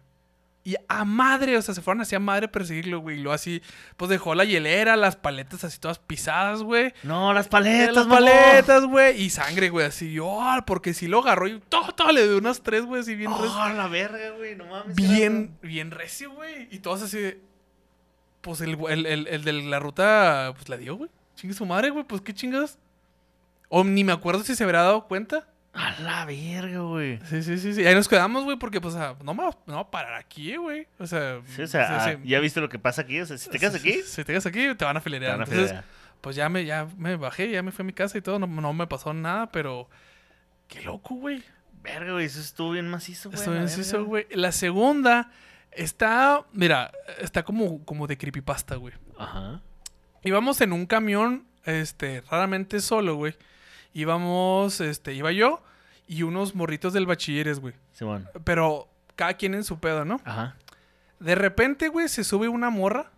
[0.64, 3.20] Y a madre, o sea, se fueron así a madre a perseguirlo, güey.
[3.20, 3.64] Y lo así,
[3.98, 6.94] pues dejó la hielera, las paletas así todas pisadas, güey.
[7.02, 9.24] No, las paletas, las paletas, güey.
[9.24, 10.14] Y sangre, güey, así.
[10.14, 13.16] Yo, ah, porque si lo agarró y todo, todo le dio unas tres, güey, así
[13.16, 13.52] bien recio.
[13.52, 14.96] Oh, la verga, güey, no mames.
[14.96, 16.68] Bien, bien recio, güey.
[16.70, 17.42] Y todos así de.
[18.42, 21.10] Pues el, el, el, el de la ruta, pues la dio, güey.
[21.36, 22.78] Chingue su madre, güey, pues qué chingados.
[23.70, 25.48] O ni me acuerdo si se habrá dado cuenta.
[25.74, 27.20] A la verga, güey.
[27.30, 27.86] Sí, sí, sí, sí.
[27.88, 30.58] Ahí nos quedamos, güey, porque, pues, ah, no me va no va a parar aquí,
[30.58, 30.86] güey.
[31.00, 32.28] O sea, Sí, o sea, sí, ah, sí.
[32.28, 33.22] ya viste lo que pasa aquí.
[33.22, 35.04] O sea, si te quedas aquí, Si, si te quedas aquí, te van a te
[35.06, 35.32] filerear.
[35.38, 35.86] van a Entonces, filear.
[36.20, 38.38] pues ya me, ya me bajé, ya me fui a mi casa y todo.
[38.38, 39.90] No, no me pasó nada, pero
[40.68, 41.42] qué loco, güey.
[41.82, 43.40] Verga, güey, eso estuvo bien macizo, güey.
[43.40, 43.82] Estoy la en verga.
[43.82, 44.28] eso, güey.
[44.32, 45.32] La segunda
[45.72, 48.94] está, mira, está como, como de creepypasta, güey.
[49.18, 49.62] Ajá.
[50.24, 53.36] Íbamos en un camión, este, raramente solo, güey.
[53.94, 55.62] Íbamos, este, iba yo
[56.08, 57.74] y unos morritos del bachilleres, güey.
[57.94, 58.28] Simón.
[58.44, 60.20] Pero cada quien en su pedo, ¿no?
[60.26, 60.56] Ajá.
[61.20, 63.12] De repente, güey, se sube una morra.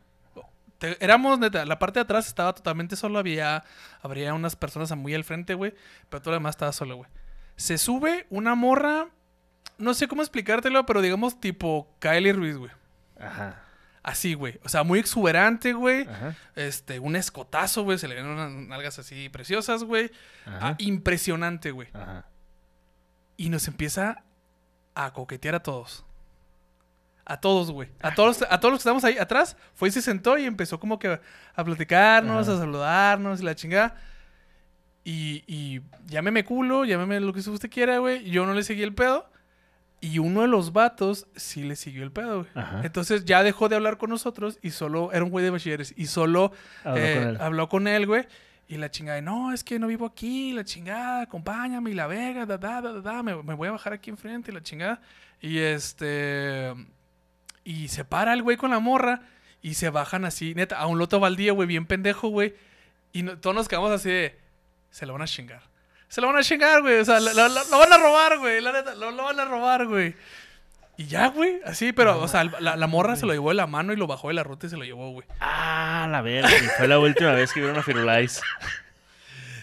[0.77, 3.17] Te- éramos, neta, la parte de atrás estaba totalmente solo.
[3.19, 3.63] Había,
[4.01, 5.73] habría unas personas muy al frente, güey.
[6.09, 7.09] Pero todo lo demás estaba solo, güey.
[7.55, 9.07] Se sube una morra.
[9.77, 12.71] No sé cómo explicártelo, pero digamos tipo Kylie Ruiz, güey.
[13.19, 13.62] Ajá.
[14.03, 14.59] Así, güey.
[14.63, 16.05] O sea, muy exuberante, güey.
[16.55, 17.97] Este, un escotazo, güey.
[17.97, 20.11] Se le ven unas nalgas así preciosas, güey.
[20.45, 21.87] Ah, impresionante, güey.
[23.37, 24.23] Y nos empieza
[24.93, 26.05] a coquetear a todos.
[27.25, 27.87] A todos, güey.
[28.01, 29.55] A todos, a todos los que estamos ahí atrás.
[29.73, 31.21] Fue y se sentó y empezó como que
[31.55, 32.57] a platicarnos, Ajá.
[32.57, 33.95] a saludarnos y la chingada.
[35.05, 38.29] Y, y llámeme culo, llámeme lo que usted quiera, güey.
[38.29, 39.29] Yo no le seguí el pedo.
[40.05, 42.51] Y uno de los vatos sí le siguió el pedo, güey.
[42.55, 42.81] Ajá.
[42.83, 45.93] Entonces ya dejó de hablar con nosotros y solo era un güey de bachilleres.
[45.95, 46.51] Y solo
[46.83, 47.37] Habló eh, con él.
[47.39, 48.27] habló con él, güey.
[48.67, 52.45] Y la chingada, no, es que no vivo aquí, la chingada, acompáñame y la vega,
[52.45, 54.99] da, da, da, da, me, me voy a bajar aquí enfrente, la chingada.
[55.39, 56.73] Y este.
[57.63, 59.21] Y se para el güey con la morra
[59.61, 62.55] y se bajan así, neta, a un loto baldío, güey, bien pendejo, güey.
[63.13, 64.37] Y no- todos nos quedamos así de.
[64.91, 65.61] Se lo van a chingar.
[66.13, 66.99] Se lo van a chingar, güey.
[66.99, 68.61] O sea, lo, lo- van a robar, güey.
[68.61, 70.15] La neta, lo, lo van a robar, güey.
[70.95, 71.59] Y ya, güey.
[71.65, 74.05] Así, pero, o sea, la, la morra se lo llevó de la mano y lo
[74.05, 75.25] bajó de la ruta y se lo llevó, güey.
[75.39, 76.51] Ah, la verga.
[76.55, 78.41] y Fue la última vez que vieron a Firulais.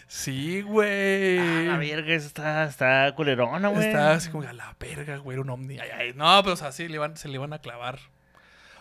[0.08, 1.38] Sí, güey.
[1.38, 3.86] Ah, la verga, está, está culerona, güey.
[3.86, 5.78] Estaba así como a la verga, güey, era un ovni.
[5.78, 6.12] Ay, ay.
[6.16, 8.00] No, pero o sea, sí, le iban, se le iban a clavar.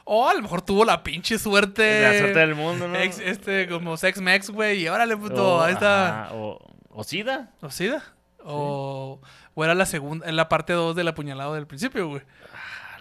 [0.05, 2.01] O a lo mejor tuvo la pinche suerte.
[2.01, 2.95] La suerte del mundo, ¿no?
[2.95, 4.81] Ex- este, como Sex Mex, güey.
[4.81, 6.23] Y órale, puto, O- ahí está.
[6.23, 7.51] ajá, O, o SIDA.
[7.61, 8.03] ¿O SIDA?
[8.43, 9.19] O,
[9.53, 12.21] o era la segunda, en la parte 2 del apuñalado del principio, güey.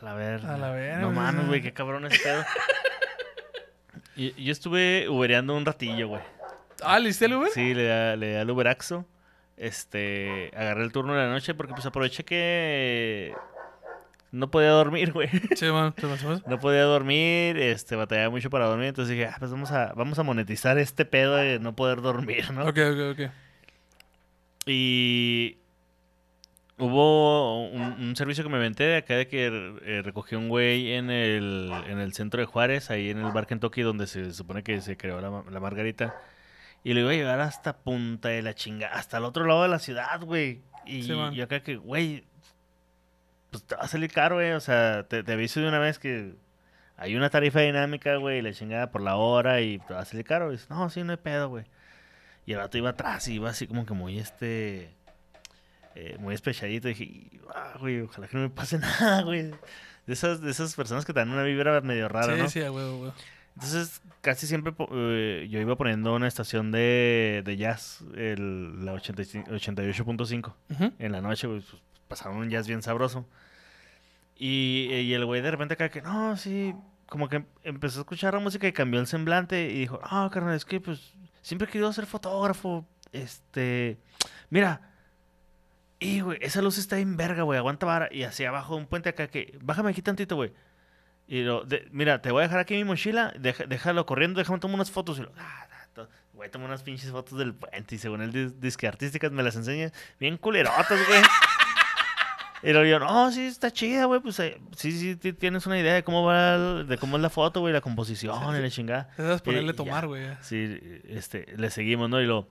[0.00, 0.54] A la verga.
[0.54, 2.44] A la verga, No mames, güey, qué cabrón ese pedo.
[4.16, 6.22] Y- Yo estuve ubereando un ratillo, güey.
[6.82, 7.50] Ah, ¿le hiciste el Uber?
[7.50, 9.04] Sí, le le da el Uberaxo.
[9.56, 13.34] Este, agarré el turno de la noche porque pues aproveché que
[14.30, 15.28] no podía dormir, güey.
[15.56, 16.42] Sí, man, sí, sí, man.
[16.46, 20.18] No podía dormir, este, batallaba mucho para dormir, entonces dije, ah, pues vamos a, vamos
[20.18, 22.62] a monetizar este pedo de no poder dormir, ¿no?
[22.62, 23.30] Ok, ok, ok.
[24.68, 25.58] Y
[26.78, 29.46] hubo un, un servicio que me inventé de acá de que
[29.82, 33.46] eh, recogí un güey en el, en el centro de Juárez, ahí en el bar
[33.46, 36.14] Kentucky, donde se supone que se creó la, la margarita.
[36.84, 39.68] Y lo iba a llevar hasta punta de la chinga, hasta el otro lado de
[39.68, 40.60] la ciudad, güey.
[40.86, 42.24] Y Sí, yo acá que, güey,
[43.50, 44.52] pues te va a salir caro, güey.
[44.52, 46.34] O sea, te, te aviso de una vez que
[46.96, 50.04] hay una tarifa dinámica, güey, y la chingada por la hora y te va a
[50.04, 50.48] salir caro.
[50.48, 51.64] Y dices, no, sí, no hay pedo, güey.
[52.48, 54.88] Y el vato iba atrás y iba así como que muy este.
[55.94, 56.88] eh, muy espechadito.
[56.88, 59.50] Y dije, "Y, ah, güey, ojalá que no me pase nada, güey.
[60.06, 62.48] De esas, de esas personas que te dan una vibra medio rara, sí, ¿no?
[62.48, 63.14] sí, huevo, huevo.
[63.54, 69.50] Entonces, casi siempre eh, yo iba poniendo una estación de, de jazz, el, la 85
[69.50, 70.92] 88.5 Ujú.
[70.98, 71.64] en la noche, pues,
[72.06, 73.26] pues, un jazz bien sabroso.
[74.36, 76.74] Y, y el güey de repente acá que, no, sí,
[77.06, 80.30] como que em- empezó a escuchar la música y cambió el semblante y dijo, ah,
[80.32, 81.12] carnal, es que pues
[81.48, 82.86] siempre he querido ser fotógrafo.
[83.12, 83.96] Este,
[84.50, 84.82] mira,
[85.98, 88.08] y güey, esa luz está en verga, güey, aguanta vara.
[88.12, 90.52] Y hacia abajo un puente acá que, bájame aquí tantito, güey.
[91.26, 94.58] Y lo, de- mira, te voy a dejar aquí mi mochila, deja- déjalo corriendo, déjame
[94.60, 95.18] tomar unas fotos.
[95.18, 95.66] Y lo, ah,
[96.34, 97.94] güey, toma unas pinches fotos del puente.
[97.94, 101.22] Y según él, dis- disque artísticas me las enseña bien culerotas, güey.
[102.62, 104.20] Y luego yo, no, sí, está chida, güey.
[104.20, 107.22] Pues eh, sí, sí, ti- tienes una idea de cómo va, el- de cómo es
[107.22, 109.10] la foto, güey, la composición y la chingada.
[109.16, 109.76] Esas ponerle ya.
[109.76, 110.26] tomar, güey.
[110.40, 112.20] Sí, este, le seguimos, ¿no?
[112.20, 112.48] Y lo,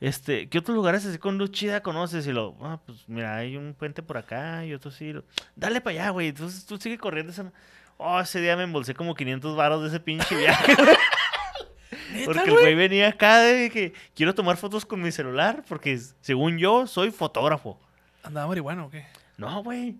[0.00, 2.26] este, ¿qué otros lugares así con luz chida conoces?
[2.26, 5.06] Y lo, ah, pues mira, hay un puente por acá y otro sí.
[5.06, 5.24] y lo,
[5.56, 6.28] Dale para allá, güey.
[6.28, 7.32] Entonces tú sigue corriendo.
[7.32, 7.52] Esa...
[7.98, 10.74] Oh, ese día me embolsé como 500 varos de ese pinche viaje.
[12.24, 16.56] porque el güey venía acá de que quiero tomar fotos con mi celular porque según
[16.58, 17.78] yo soy fotógrafo.
[18.22, 19.04] ¿Andaba marihuana o qué?
[19.40, 19.96] No, güey.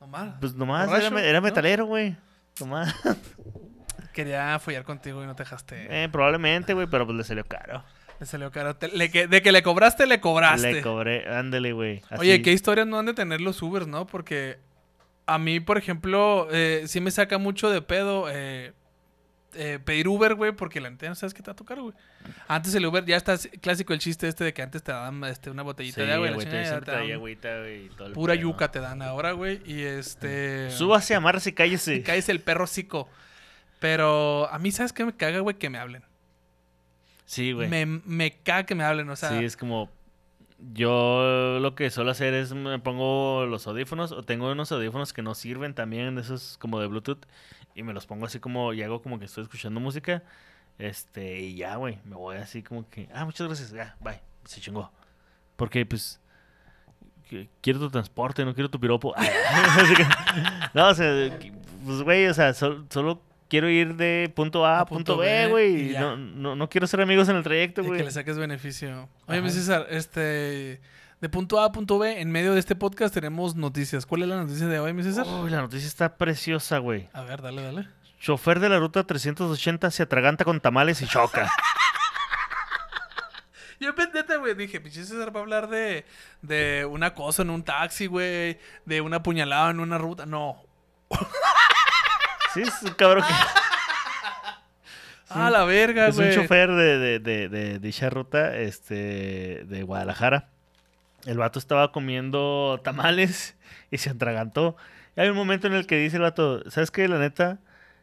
[0.00, 0.34] Nomás.
[0.40, 1.44] Pues nomás era, era ¿No?
[1.44, 2.16] metalero, güey.
[2.60, 2.94] Nomás.
[4.12, 6.04] Quería follar contigo y no te dejaste.
[6.04, 7.84] Eh, probablemente, güey, pero pues le salió caro.
[8.18, 8.74] Le salió caro.
[8.76, 10.72] Te- le que- de que le cobraste, le cobraste.
[10.72, 12.02] Le cobré, ándale, güey.
[12.18, 12.42] Oye.
[12.42, 14.06] ¿qué historias no han de tener los Ubers, no?
[14.08, 14.58] Porque
[15.26, 18.26] a mí, por ejemplo, eh, sí me saca mucho de pedo.
[18.28, 18.72] eh,
[19.60, 21.92] eh, pedir Uber, güey, porque la neta no sabes qué te va a tocar, güey.
[22.46, 25.50] Antes el Uber, ya está clásico el chiste este de que antes te daban este,
[25.50, 27.48] una botellita de agua la te agüita,
[27.96, 29.60] todo el pura yuca te dan ahora, güey.
[29.66, 30.70] Y este...
[30.70, 31.94] Súbase, amárrese y cállese.
[31.98, 33.08] Y caes el perro cico.
[33.80, 35.56] Pero a mí, ¿sabes qué me caga, güey?
[35.56, 36.04] Que me hablen.
[37.24, 37.68] Sí, güey.
[37.68, 39.30] Me, me caga que me hablen, o sea...
[39.30, 39.90] sí, es como.
[40.72, 45.22] Yo lo que suelo hacer es me pongo los audífonos o tengo unos audífonos que
[45.22, 47.24] no sirven también, esos como de Bluetooth,
[47.78, 50.22] y me los pongo así como y hago como que estoy escuchando música.
[50.78, 54.60] Este, y ya, güey, me voy así como que, ah, muchas gracias, ya, bye, se
[54.60, 54.92] chingó.
[55.56, 56.20] Porque, pues,
[57.60, 59.14] quiero tu transporte, no quiero tu piropo.
[60.74, 61.38] No, o sea,
[61.84, 65.50] pues, güey, o sea, sol- solo quiero ir de punto A a punto, B, y
[65.50, 65.88] güey.
[65.98, 67.98] No, no, no quiero ser amigos en el trayecto, güey.
[67.98, 69.08] que le saques beneficio.
[69.26, 69.50] Oye, mi.
[69.50, 70.80] César, este...
[71.20, 74.06] De punto A a punto B, en medio de este podcast tenemos noticias.
[74.06, 75.26] ¿Cuál es la noticia de hoy, mi César?
[75.26, 77.08] Uy, la noticia está preciosa, güey.
[77.12, 77.88] A ver, dale, dale.
[78.20, 81.50] Chofer de la ruta 380 se atraganta con tamales y choca.
[83.80, 86.04] Yo pendiente, güey, dije, pinche César va a hablar de,
[86.42, 90.26] de un acoso en un taxi, güey, de una puñalada en una ruta.
[90.26, 90.62] No.
[92.54, 93.34] Sí, es un cabrón que...
[95.30, 96.30] Ah, la verga, Es güey.
[96.30, 100.48] un chofer de, de, de, de dicha ruta, este, de Guadalajara.
[101.26, 103.56] El vato estaba comiendo tamales
[103.90, 104.76] y se atragantó.
[105.16, 107.08] Y hay un momento en el que dice el vato, ¿sabes qué?
[107.08, 107.58] La neta,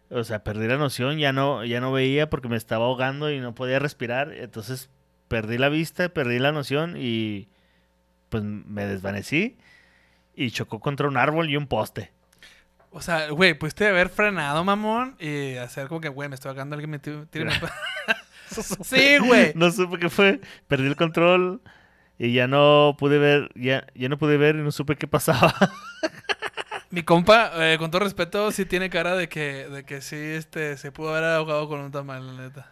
[0.10, 3.40] o sea, perdí la noción, ya no, ya no veía porque me estaba ahogando y
[3.40, 4.32] no podía respirar.
[4.34, 4.90] Entonces
[5.28, 7.48] perdí la vista, perdí la noción y
[8.30, 9.58] pues me desvanecí
[10.36, 12.12] y chocó contra un árbol y un poste.
[12.92, 16.76] O sea, güey, pudiste haber frenado, mamón, y hacer como que, güey, me estoy ahogando,
[16.76, 17.00] alguien me
[17.60, 17.76] pa-
[18.84, 19.52] Sí, güey.
[19.56, 21.62] No supe qué fue, perdí el control
[22.18, 25.54] y ya no pude ver, ya, ya no pude ver y no supe qué pasaba.
[26.92, 30.78] Mi compa, eh, con todo respeto, sí tiene cara de que, de que sí, este,
[30.78, 32.72] se pudo haber ahogado con un tamal, la neta.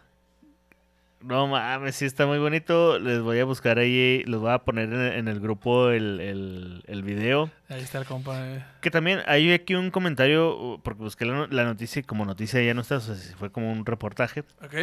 [1.20, 2.98] No mames, sí está muy bonito.
[2.98, 6.82] Les voy a buscar ahí, los voy a poner en, en el grupo el, el,
[6.86, 7.50] el video.
[7.70, 8.34] Ahí está el compa.
[8.46, 8.64] eh.
[8.82, 12.74] Que también hay aquí un comentario, porque busqué la, la noticia y como noticia ya
[12.74, 14.40] no está, o sea, fue como un reportaje.
[14.62, 14.74] ¿Ok?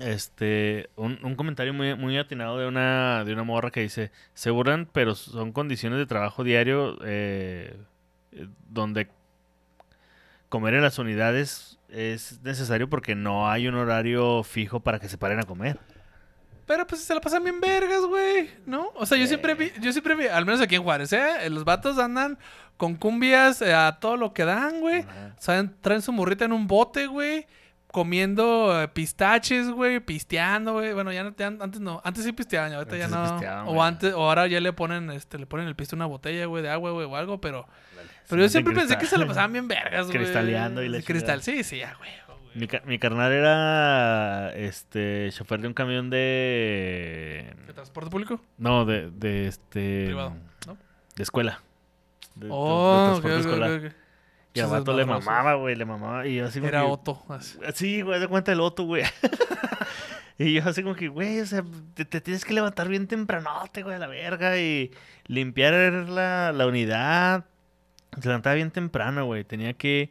[0.00, 4.88] Este, un, un comentario muy, muy atinado de una, de una morra que dice, seguran,
[4.92, 7.76] pero son condiciones de trabajo diario eh,
[8.68, 9.08] donde
[10.48, 15.18] comer en las unidades es necesario porque no hay un horario fijo para que se
[15.18, 15.78] paren a comer.
[16.66, 18.90] Pero pues se la pasan bien vergas, güey, ¿no?
[18.96, 21.48] O sea, yo siempre vi, yo siempre vi, al menos aquí en Juárez, ¿eh?
[21.48, 22.38] Los vatos andan
[22.76, 25.04] con cumbias eh, a todo lo que dan, güey.
[25.38, 27.46] Saben, traen su morrita en un bote, güey.
[27.96, 30.92] Comiendo eh, pistaches, güey, pisteando, güey.
[30.92, 33.30] Bueno, ya, no, ya antes no, antes sí pisteaban, ahorita ya Antes no.
[33.30, 33.88] pisteaban, o güey.
[33.88, 36.68] antes, o ahora ya le ponen, este, le ponen el piste una botella, güey, de
[36.68, 37.66] agua, güey, o algo, pero.
[38.28, 40.18] Pero yo siempre de pensé que se la pasaban bien vergas, güey.
[40.18, 42.10] Cristaleando y la Cristal, sí, sí, ya, güey.
[42.54, 48.42] Mi, mi carnal era este chofer de un camión de ¿De transporte público?
[48.58, 50.76] no de, de este Privado, ¿no?
[51.16, 51.60] de escuela
[52.34, 53.94] de, de- de Oh, ok, transporte ok, escolar.
[54.56, 57.22] Y al Pinches vato le mamaba güey le mamaba y yo así Era que- Otto.
[57.28, 57.58] así.
[57.74, 59.02] Sí, güey, de cuenta el Otto, güey.
[60.38, 61.64] y yo así como que, güey, o sea,
[61.94, 64.92] te, te tienes que levantar bien tempranote, güey, a la verga, y
[65.26, 65.72] limpiar
[66.08, 67.44] la, la unidad.
[68.20, 69.44] Se levantaba bien temprano, güey.
[69.44, 70.10] Tenía que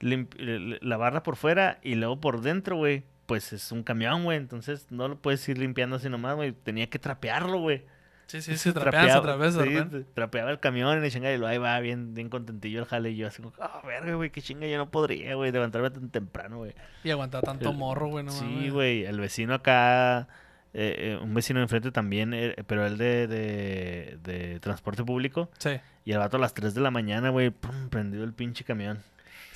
[0.00, 3.04] lavarla por fuera y luego por dentro, güey.
[3.26, 4.38] Pues es un camión, güey.
[4.38, 6.52] Entonces no lo puedes ir limpiando así nomás, güey.
[6.52, 7.84] Tenía que trapearlo, güey.
[8.30, 10.06] Sí, sí, sí, trapean, se trapean, se sí, trapean.
[10.14, 13.10] trapeaba el camión y chinga y lo ahí va bien, bien contentillo el jale.
[13.10, 16.10] Y yo así como, ah, verga, güey, qué chinga, yo no podría, güey, levantarme tan
[16.10, 16.74] temprano, güey.
[17.02, 20.28] Y aguantaba tanto El- morro, güey, no sí, güey, el vecino acá,
[20.74, 25.50] eh, eh, un vecino de enfrente también, eh, pero él de, de, de transporte público.
[25.58, 25.80] Sí.
[26.04, 29.00] Y el vato a las 3 de la mañana, güey, pum, prendido el pinche camión.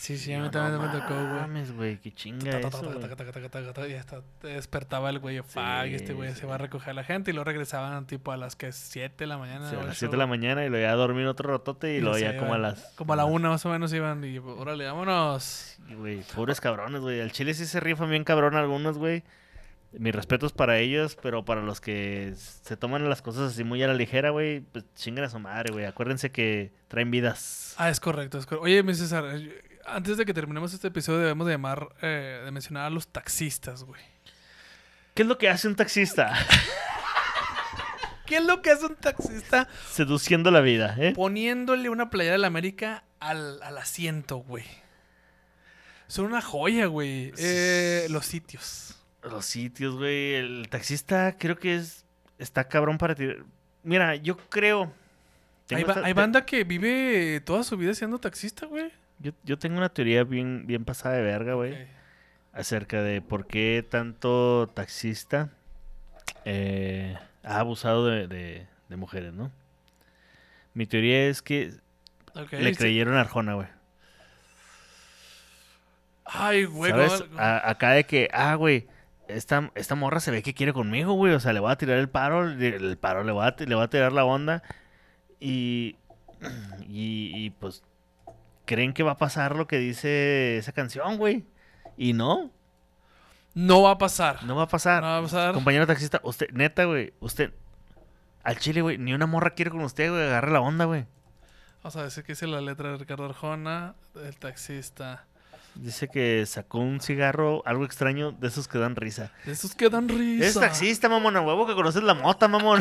[0.04, 1.40] Sí, sí, a mí también me tocó, güey.
[1.40, 3.00] mames, güey, qué chinga Ta, ta, ta, eso, ta, güey.
[3.00, 6.34] ta, ta, ta, ta, ta, ta, Y hasta te despertaba el güey, fuck, este güey
[6.34, 7.30] se va a recoger a la gente.
[7.30, 9.66] Y luego regresaban tipo a las que 7 de la mañana.
[9.66, 12.20] A las 7 de la mañana y lo iba a dormir otro ratote y, se
[12.20, 12.92] ya como a las...
[12.96, 15.78] Como a la una más o menos iban y órale, vámonos.
[15.96, 17.22] Güey, pobres cabrones, güey.
[17.22, 19.24] Al chile sí se rifan bien cabrón algunos, güey.
[19.92, 23.86] Mis respetos para ellos, pero para los que se toman las cosas así muy a
[23.86, 25.86] la ligera, güey, pues chingan a su madre, güey.
[25.86, 27.74] Acuérdense que traen vidas.
[27.78, 28.64] Ah, es correcto, es correcto.
[28.64, 29.24] Oye, mi César,
[29.86, 33.84] antes de que terminemos este episodio debemos de llamar, eh, de mencionar a los taxistas,
[33.84, 34.00] güey.
[35.14, 36.32] ¿Qué es lo que hace un taxista?
[38.26, 41.12] ¿Qué es lo que hace un taxista Seduciendo la vida, ¿eh?
[41.14, 44.64] poniéndole una playera de la América al, al asiento, güey?
[46.06, 47.32] Son una joya, güey.
[47.36, 48.96] Eh, los sitios.
[49.22, 50.34] Los sitios, güey.
[50.34, 52.04] El taxista creo que es...
[52.38, 53.28] Está cabrón para ti.
[53.82, 54.92] Mira, yo creo...
[55.70, 58.90] Hay, ba- esta- hay te- banda que vive toda su vida siendo taxista, güey.
[59.24, 61.88] Yo, yo tengo una teoría bien, bien pasada de verga, güey.
[62.52, 65.50] Acerca de por qué tanto taxista
[66.44, 69.50] eh, ha abusado de, de- de mujeres, ¿no?
[70.74, 71.72] Mi teoría es que
[72.52, 72.76] le sí.
[72.76, 73.66] creyeron a Arjona, güey.
[76.24, 76.90] Ay, güey.
[76.92, 77.22] ¿Sabes?
[77.22, 78.86] ¿cómo- A- acá de que, ah, güey,
[79.28, 81.32] esta, esta morra se ve que quiere conmigo, güey.
[81.34, 83.74] O sea, le voy a tirar el paro, le- el paro, le voy a, le
[83.74, 84.62] voy a tirar la onda.
[85.40, 85.96] Y,
[86.88, 87.82] y, y, pues,
[88.64, 91.44] creen que va a pasar lo que dice esa canción, güey.
[91.96, 92.50] Y no,
[93.54, 94.42] No va a pasar.
[94.44, 95.02] no va a pasar.
[95.02, 95.54] No va a pasar.
[95.54, 97.52] Compañero taxista, usted, neta, güey, usted,
[98.42, 100.22] al chile, güey, ni una morra quiere con usted, güey.
[100.22, 101.06] Agarre la onda, güey.
[101.82, 105.24] Vamos a decir que dice la letra de Ricardo Arjona, el taxista.
[105.74, 109.32] Dice que sacó un cigarro, algo extraño, de esos que dan risa.
[109.44, 110.46] De esos que dan risa.
[110.46, 112.80] Es taxista, mamón, a huevo que conoces la mota, mamón.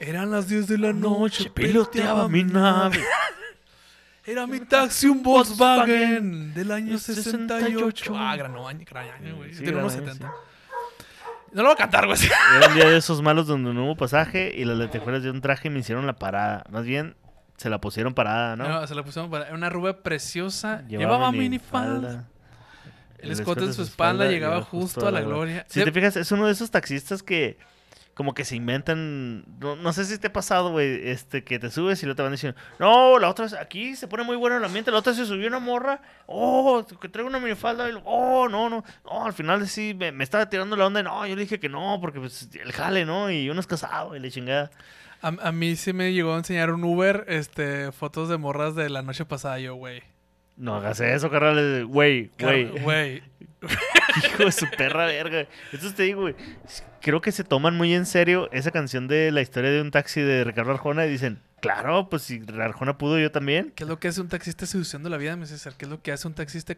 [0.00, 3.02] Eran las 10 de la noche, piloteaba mi nave.
[4.26, 8.14] Era mi taxi, un Volkswagen Volkswagen del año 68.
[8.16, 9.52] Ah, gran año, gran año, güey.
[9.52, 10.32] Sí, Tiene unos año, 70.
[11.52, 12.18] No lo voy a cantar, güey.
[12.56, 15.40] Era un día de esos malos donde no hubo pasaje y las lentejuelas de un
[15.40, 16.64] traje me hicieron la parada.
[16.70, 17.16] Más bien,
[17.58, 18.66] se la pusieron parada, ¿no?
[18.66, 20.82] No, se la pusieron para una rubia preciosa.
[20.88, 22.26] Llevaba, minifalda.
[23.18, 25.66] El escote en su espalda llegaba justo a la gloria.
[25.68, 27.58] Si te fijas, es uno de esos taxistas que
[28.14, 31.70] como que se inventan, no, no sé si te ha pasado, güey, este, que te
[31.70, 34.56] subes y luego te van diciendo, no, la otra vez, aquí se pone muy bueno
[34.56, 38.02] el ambiente, la otra se subió una morra, oh, que traigo una minifalda, y lo-
[38.04, 41.34] oh, no, no, no, al final sí, me, me estaba tirando la onda, no, yo
[41.34, 43.30] le dije que no, porque pues el jale, ¿no?
[43.30, 44.70] Y uno es casado, y le chingada.
[45.20, 48.90] A, a mí sí me llegó a enseñar un Uber, este, fotos de morras de
[48.90, 50.02] la noche pasada, yo, güey.
[50.56, 52.66] No hagas eso, carnal, güey, güey.
[52.78, 53.22] Güey.
[54.24, 55.46] Hijo de su perra verga.
[55.72, 56.36] Entonces te digo, güey.
[57.04, 60.22] Creo que se toman muy en serio esa canción de la historia de un taxi
[60.22, 63.74] de Ricardo Arjona y dicen, claro, pues si Arjona pudo, yo también.
[63.76, 65.74] ¿Qué es lo que hace un taxista seduciendo la vida, mi César?
[65.76, 66.74] ¿Qué es lo que hace un taxista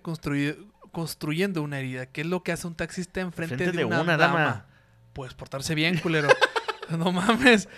[0.90, 2.06] construyendo una herida?
[2.06, 4.66] ¿Qué es lo que hace un taxista enfrente Frente de, una, dama?
[5.12, 6.26] Pues portarse bien, culero.
[6.90, 7.68] no mames.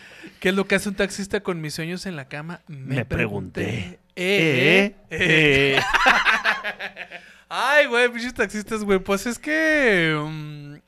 [0.40, 2.62] ¿Qué es lo que hace un taxista con mis sueños en la cama?
[2.66, 3.62] Me, Me pregunté.
[3.62, 4.00] pregunté.
[4.16, 5.76] Eh, Eh, eh, eh.
[5.76, 5.82] eh.
[7.50, 8.98] Ay, güey, pinches taxistas, güey.
[9.00, 10.18] Pues es que.
[10.18, 10.87] mm,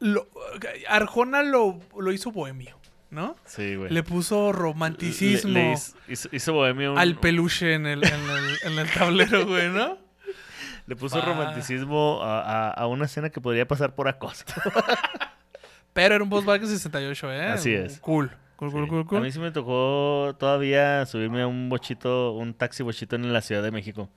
[0.00, 0.28] lo-
[0.88, 2.76] Arjona lo, lo hizo bohemio,
[3.10, 3.36] ¿no?
[3.46, 3.90] Sí, güey.
[3.90, 8.12] Le puso romanticismo Le- le hizo, hizo- hizo Bohemio un- al peluche en el, en
[8.30, 9.96] el, en el tablero, güey, ¿no?
[10.86, 14.44] Le puso romanticismo a, a- a una escena que podría pasar por acoso.
[15.92, 17.46] Pero era un Volkswagen 68, ¿eh?
[17.48, 17.98] Así es.
[18.00, 18.30] Cool.
[18.56, 19.20] Cool, cool, cool, A cool.
[19.22, 23.62] mí sí me tocó todavía subirme a un bochito, un taxi bochito en la Ciudad
[23.62, 24.10] de México.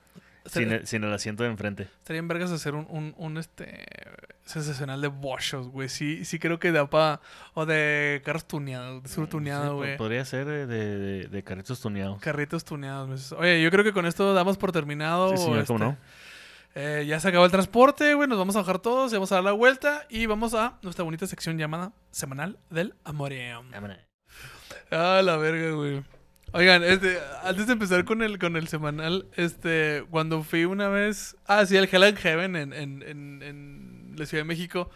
[0.46, 1.84] Sin el, sin el asiento de enfrente.
[1.84, 3.86] estaría en vergas hacer un, un, un, este
[4.46, 5.90] sensacional de bochos, güey.
[5.90, 7.22] Sí, sí creo que da pa...
[7.54, 9.98] O de carros tuneados, de sur Sí, tuneado, güey.
[9.98, 12.20] Podría ser de, de, de- de carritos tuneados.
[12.22, 13.32] Carritos tuneados.
[13.34, 15.30] Oye, yo creo que con esto damos por terminado.
[15.30, 15.98] Sí, señor, cómo este, no.
[16.76, 18.28] eh, ya se acabó el transporte, güey.
[18.28, 20.06] Nos vamos a bajar todos y vamos a dar la vuelta.
[20.10, 23.64] Y vamos a nuestra bonita sección llamada Semanal del Amoreo.
[24.92, 26.04] Ah, la verga, güey.
[26.56, 31.36] Oigan, este, antes de empezar con el, con el semanal, este, cuando fui una vez,
[31.48, 34.92] ah, sí, al Hell and Heaven en, en, en, en la Ciudad de México,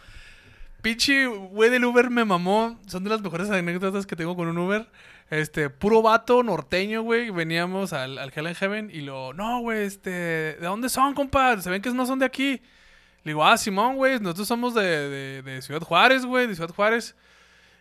[0.84, 4.58] pinche güey del Uber me mamó, son de las mejores anécdotas que tengo con un
[4.60, 4.88] Uber,
[5.32, 9.84] este, puro vato norteño, güey, veníamos al, al Hell and Heaven y lo, no, güey,
[9.84, 11.60] este, ¿de dónde son, compa?
[11.60, 12.62] Se ven que no son de aquí.
[13.24, 16.70] Le digo, ah, Simón, güey, nosotros somos de, de, de Ciudad Juárez, güey, de Ciudad
[16.70, 17.16] Juárez.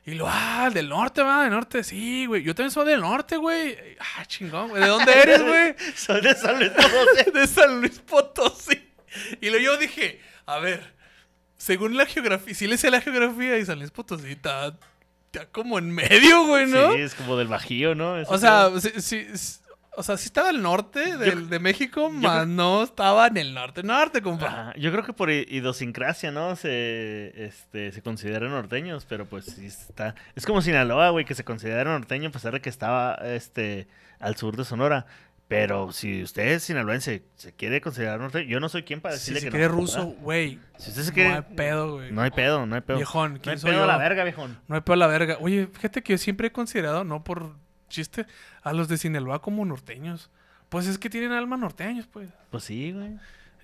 [0.07, 2.45] Y lo, ah, del norte, va, del norte, sí, güey.
[2.45, 3.77] Yo también soy del norte, güey.
[3.99, 4.81] Ah, chingón, güey.
[4.81, 5.75] ¿De dónde eres, güey?
[5.97, 7.31] Son de San Luis Potosí.
[7.35, 8.93] de San Luis Potosí.
[9.41, 10.95] Y lo yo dije, a ver,
[11.57, 14.79] según la geografía, sí le sé la geografía y San Luis Potosí está,
[15.33, 16.93] está como en medio, güey, ¿no?
[16.93, 18.13] Sí, es como del Bajío, ¿no?
[18.29, 19.27] O sea, sí,
[19.97, 23.83] o sea, sí estaba al norte del- de México, más no estaba en el norte,
[23.83, 24.47] norte, compa.
[24.47, 26.57] Ajá, yo creo que por idiosincrasia, ¿no?
[26.57, 30.15] Se, este, se consideran norteños, pero pues sí está...
[30.35, 33.89] Es como Sinaloa, güey, que se considera norteño a pesar de que estaba este,
[34.21, 35.07] al sur de Sonora.
[35.49, 39.21] Pero si usted es sinaloense, se quiere considerar norteño, yo no soy quien para Si
[39.33, 39.75] decirle se que quiere no.
[39.75, 40.23] ruso, ¿verdad?
[40.23, 41.31] güey, Si usted se no quiere...
[41.35, 42.11] hay pedo, güey.
[42.11, 42.97] No hay pedo, no hay pedo.
[42.97, 43.87] Viejón, no ¿quién hay pedo a yo?
[43.87, 44.59] la verga, viejón.
[44.67, 45.37] No hay pedo a la verga.
[45.41, 47.55] Oye, fíjate que yo siempre he considerado, no por
[47.89, 48.27] chiste,
[48.63, 50.31] a los de Sinaloa como norteños.
[50.69, 52.31] Pues es que tienen alma norteños, pues.
[52.51, 53.15] Pues sí, güey.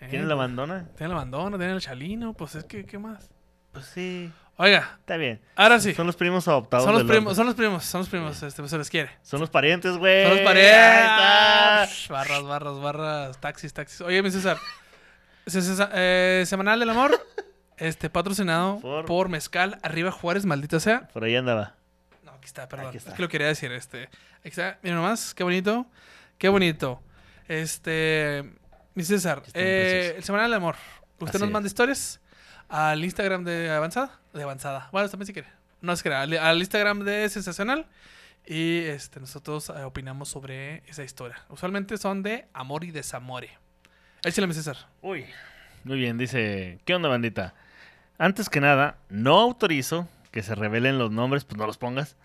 [0.00, 0.84] Eh, ¿Tienen la abandona?
[0.96, 3.30] Tienen el abandono, tienen el chalino, pues es que, ¿qué más?
[3.72, 4.30] Pues sí.
[4.56, 5.40] Oiga, Está bien.
[5.56, 5.94] ahora sí.
[5.94, 6.84] Son los primos adoptados.
[6.84, 9.10] Son los primos, son los primos, son los primos, este, se les quiere.
[9.22, 10.24] Son los parientes, güey.
[10.24, 12.08] Son los parientes.
[12.08, 14.00] Barras, barras, barras, taxis, taxis.
[14.02, 14.58] Oye, mi César,
[15.94, 17.18] eh, Semanal del Amor,
[17.78, 21.08] este, patrocinado por, Por- Mezcal, arriba Juárez, maldita sea.
[21.08, 21.74] Por ahí andaba.
[22.42, 22.88] Aquí está, perdón.
[22.88, 23.10] Aquí está.
[23.10, 24.08] Es que lo quería decir, este.
[24.40, 25.86] Aquí está, mira nomás, qué bonito.
[26.38, 27.00] Qué bonito.
[27.46, 28.42] Este.
[28.96, 30.74] Mi César, eh, el Semanal del Amor.
[31.20, 31.52] Usted Así nos es.
[31.52, 32.20] manda historias
[32.68, 34.18] al Instagram de Avanzada.
[34.32, 34.88] De Avanzada.
[34.90, 35.48] Bueno, también si quiere.
[35.82, 36.22] No se crea.
[36.22, 37.86] Al, al Instagram de Sensacional.
[38.44, 41.44] Y este, nosotros eh, opinamos sobre esa historia.
[41.48, 43.50] Usualmente son de amor y desamore.
[44.24, 44.88] Échale, mi César.
[45.00, 45.26] Uy.
[45.84, 47.54] Muy bien, dice, ¿qué onda, bandita?
[48.18, 52.16] Antes que nada, no autorizo que se revelen los nombres, pues no los pongas,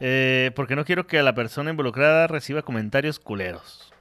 [0.00, 3.92] eh, porque no quiero que la persona involucrada reciba comentarios culeros.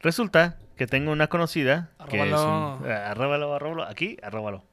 [0.00, 2.82] Resulta que tengo una conocida que es un...
[2.86, 4.64] Eh, arróbalo, arróbalo, aquí, arróbalo.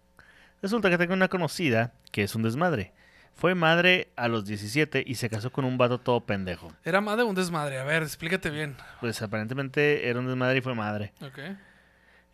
[0.62, 2.94] Resulta que tengo una conocida que es un desmadre.
[3.36, 6.72] Fue madre a los 17 y se casó con un vato todo pendejo.
[6.84, 7.80] Era más de un desmadre.
[7.80, 8.76] A ver, explícate bien.
[9.02, 11.14] Pues aparentemente era un desmadre y fue madre.
[11.22, 11.40] Ok.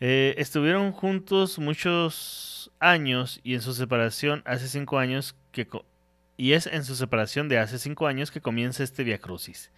[0.02, 5.68] Eh, estuvieron juntos muchos años y en su separación hace cinco años que
[6.40, 9.72] y es en su separación de hace cinco años que comienza este Via Crucis.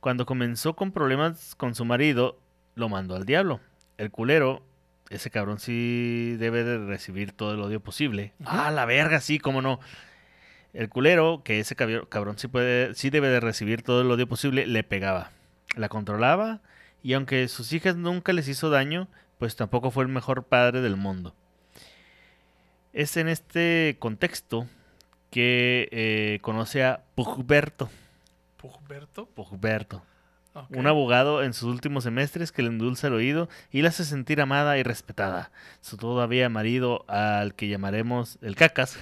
[0.00, 2.38] Cuando comenzó con problemas con su marido,
[2.74, 3.60] lo mandó al diablo.
[3.96, 4.62] El culero,
[5.08, 8.34] ese cabrón sí debe de recibir todo el odio posible.
[8.44, 9.80] Ah, la verga, sí, cómo no.
[10.74, 14.66] El culero, que ese cabrón sí puede, sí debe de recibir todo el odio posible,
[14.66, 15.30] le pegaba,
[15.76, 16.60] la controlaba
[17.02, 20.96] y aunque sus hijas nunca les hizo daño, pues tampoco fue el mejor padre del
[20.96, 21.34] mundo.
[22.92, 24.68] Es en este contexto
[25.36, 27.90] que eh, conoce a Pugberto,
[28.56, 29.26] Pugberto.
[29.26, 30.02] Pugberto,
[30.70, 34.40] un abogado en sus últimos semestres que le endulza el oído y la hace sentir
[34.40, 35.50] amada y respetada.
[35.82, 38.98] Su todavía marido, al que llamaremos el Cacas,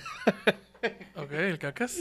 [1.15, 2.01] Ok, el cacas.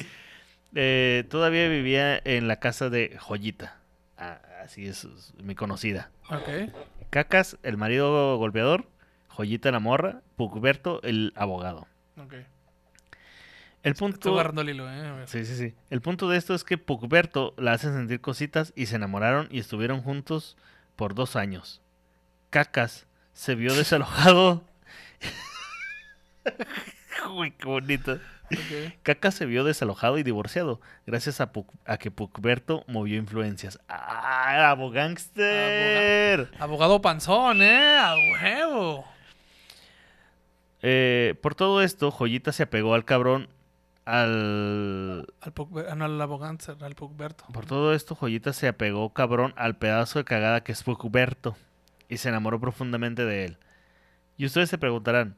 [0.74, 3.78] eh, todavía vivía en la casa de Joyita.
[4.18, 6.10] Ah, así es, es mi conocida.
[6.32, 6.74] Ok.
[7.12, 8.88] Cacas, el marido golpeador,
[9.28, 11.86] Joyita la morra, Pugberto, el abogado.
[12.18, 12.34] Ok.
[13.84, 14.34] El Estoy punto...
[14.34, 15.24] agarrando el hilo, eh.
[15.28, 15.74] Sí, sí, sí.
[15.90, 19.60] El punto de esto es que Pugberto la hace sentir cositas y se enamoraron y
[19.60, 20.56] estuvieron juntos
[20.96, 21.82] por dos años.
[22.50, 24.64] Cacas se vio desalojado.
[27.36, 28.20] Uy, qué bonito.
[29.02, 33.80] Cacas se vio desalojado y divorciado gracias a, Puc- a que Pugberto movió influencias.
[33.88, 36.52] ¡Ah, abogánster!
[36.60, 37.98] Abogado panzón, eh.
[37.98, 39.06] A huevo.
[40.82, 43.48] Eh, por todo esto, Joyita se apegó al cabrón
[44.06, 45.28] al...
[45.42, 45.54] Al,
[45.90, 47.46] ah, no, al abogado, al Pugberto.
[47.54, 51.56] Por todo esto, Joyita se apegó cabrón al pedazo de cagada que es Pugberto
[52.10, 53.58] y se enamoró profundamente de él.
[54.38, 55.36] Y ustedes se preguntarán,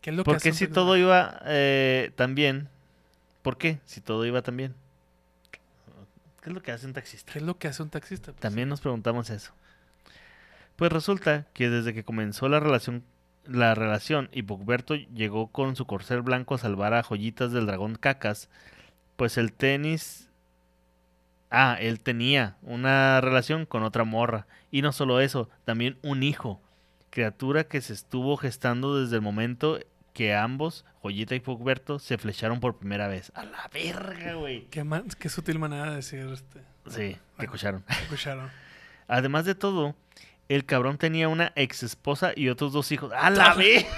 [0.00, 2.68] ¿Qué es lo ¿por que qué si todo iba eh, tan bien?
[3.42, 4.74] ¿Por qué si todo iba tan bien?
[6.42, 7.32] ¿Qué es lo que hace un taxista?
[7.32, 8.32] ¿Qué es lo que hace un taxista?
[8.32, 9.52] Pues, También nos preguntamos eso.
[10.74, 13.04] Pues resulta que desde que comenzó la relación,
[13.46, 17.96] la relación y Pugberto llegó con su corcel blanco a salvar a joyitas del dragón
[17.96, 18.48] cacas,
[19.16, 20.28] pues el tenis...
[21.50, 24.46] Ah, él tenía una relación con otra morra.
[24.70, 26.60] Y no solo eso, también un hijo.
[27.10, 29.78] Criatura que se estuvo gestando desde el momento
[30.14, 33.32] que ambos, Joyita y Pugberto, se flecharon por primera vez.
[33.34, 34.64] A la verga, güey.
[34.70, 36.60] Qué, man- qué sutil manera de decir este.
[36.86, 37.44] Sí, que.
[37.44, 37.84] Escucharon.
[39.08, 39.94] Además de todo,
[40.54, 43.12] el cabrón tenía una ex esposa y otros dos hijos.
[43.16, 43.86] ¡A la vez!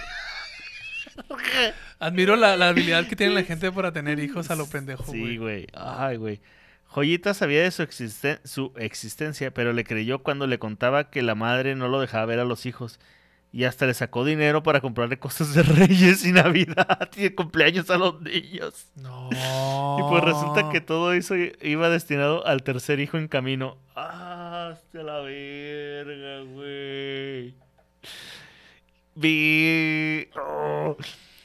[1.98, 5.20] Admiro la, la habilidad que tiene la gente para tener hijos a lo pendejo, Sí,
[5.20, 5.36] güey.
[5.38, 5.66] güey.
[5.74, 6.40] Ay, güey.
[6.88, 11.34] Joyita sabía de su, existen- su existencia, pero le creyó cuando le contaba que la
[11.34, 12.98] madre no lo dejaba ver a los hijos.
[13.55, 17.88] Y hasta le sacó dinero para comprarle cosas de Reyes y Navidad y de cumpleaños
[17.88, 18.88] a los niños.
[18.96, 19.28] No.
[19.30, 23.78] Y pues resulta que todo eso iba destinado al tercer hijo en camino.
[23.94, 27.55] ¡Ah, hasta la verga, güey!
[29.14, 30.28] Vi...
[30.36, 30.96] oh.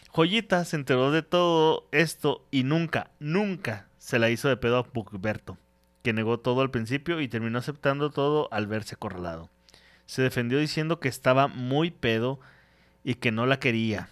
[0.10, 4.84] Joyita se enteró de todo esto y nunca, nunca se la hizo de pedo a
[4.84, 5.60] Pugberto,
[6.02, 9.52] que negó todo al principio y terminó aceptando todo al verse acorralado.
[10.10, 12.40] Se defendió diciendo que estaba muy pedo
[13.04, 14.10] y que no la quería,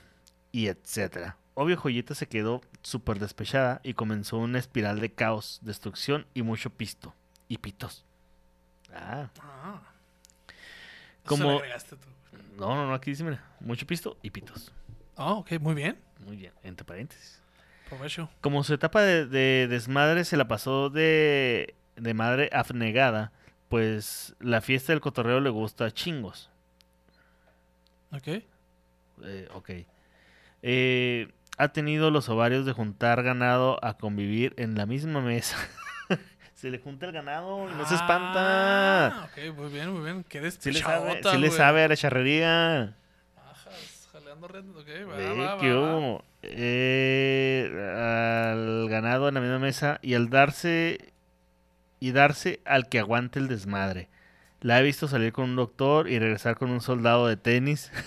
[0.52, 1.38] y etcétera.
[1.56, 6.70] Obvio, Joyita se quedó súper despechada y comenzó una espiral de caos, destrucción y mucho
[6.70, 7.16] pisto.
[7.48, 8.06] Y pitos.
[8.93, 9.82] Ah, Ah.
[11.26, 11.62] Como-
[12.58, 14.72] no, no, no, aquí dice, mira, mucho pisto y pitos.
[15.16, 15.98] Ah, ok, muy bien.
[16.20, 17.41] Muy bien, entre paréntesis.
[17.89, 18.30] Provecho.
[18.41, 23.32] Como su etapa de, de desmadre se la pasó de, de madre abnegada,
[23.70, 26.49] pues la fiesta del cotorreo le gusta chingos.
[28.11, 28.28] Ok.
[29.24, 29.70] Eh, ok.
[30.61, 35.57] Eh, ha tenido los ovarios de juntar ganado a convivir en la misma mesa.
[36.53, 39.07] se le junta el ganado y no se espanta.
[39.07, 40.24] Ah, ok, muy bien, muy bien.
[40.24, 42.95] Qué Sí le sabe, sí le sabe a la charrería.
[43.36, 44.47] Ajas, jaleando.
[44.47, 45.97] Ok, va, va, va.
[45.97, 46.24] hubo.
[46.43, 47.70] Eh,
[48.53, 51.13] al ganado en la misma mesa y al darse
[52.00, 54.10] y darse al que aguante el desmadre.
[54.62, 57.91] La he visto salir con un doctor y regresar con un soldado de tenis.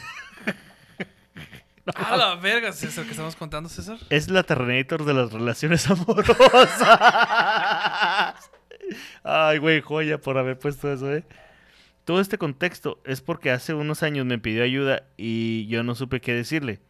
[1.95, 3.99] A la verga, César, que estamos contando, César.
[4.11, 6.71] Es la Terrenator de las relaciones amorosas.
[9.25, 11.25] Ay, güey, joya por haber puesto eso, ¿eh?
[12.05, 16.21] Todo este contexto es porque hace unos años me pidió ayuda y yo no supe
[16.21, 16.81] qué decirle.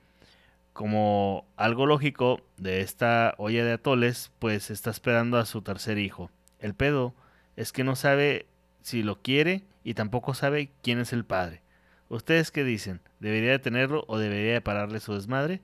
[0.72, 6.30] Como algo lógico de esta olla de atoles, pues está esperando a su tercer hijo.
[6.60, 7.14] El pedo
[7.56, 8.46] es que no sabe
[8.82, 11.62] si lo quiere y tampoco sabe quién es el padre.
[12.08, 13.00] ¿Ustedes qué dicen?
[13.18, 15.60] ¿Debería de tenerlo o debería de pararle su desmadre?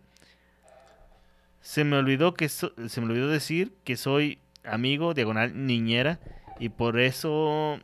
[1.60, 6.20] Se me olvidó que so- se me olvidó decir que soy amigo diagonal niñera
[6.58, 7.78] y por eso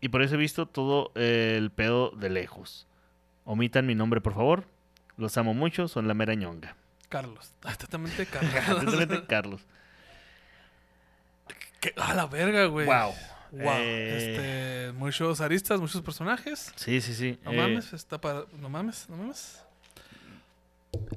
[0.00, 2.86] y por eso he visto todo el pedo de lejos.
[3.44, 4.64] Omitan mi nombre, por favor.
[5.16, 6.76] Los amo mucho, son la mera ñonga.
[7.08, 7.52] Carlos.
[7.78, 8.54] Totalmente Carlos.
[8.68, 9.60] Atentamente, Carlos.
[11.82, 11.92] ¿Qué?
[11.96, 12.86] A la verga, güey.
[12.86, 13.12] Wow.
[13.50, 13.72] Wow.
[13.76, 14.16] Eh,
[14.86, 16.72] Este, muchos aristas, muchos personajes.
[16.76, 17.38] Sí, sí, sí.
[17.44, 18.44] No Eh, mames, está para.
[18.60, 19.58] No mames, no mames.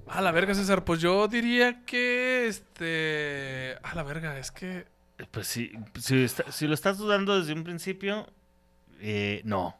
[0.07, 0.83] A la verga, César.
[0.83, 2.47] Pues yo diría que.
[2.47, 3.77] Este.
[3.83, 4.85] A la verga, es que.
[5.31, 8.27] Pues sí, si, está- si lo estás dudando desde un principio,
[8.99, 9.77] eh, no.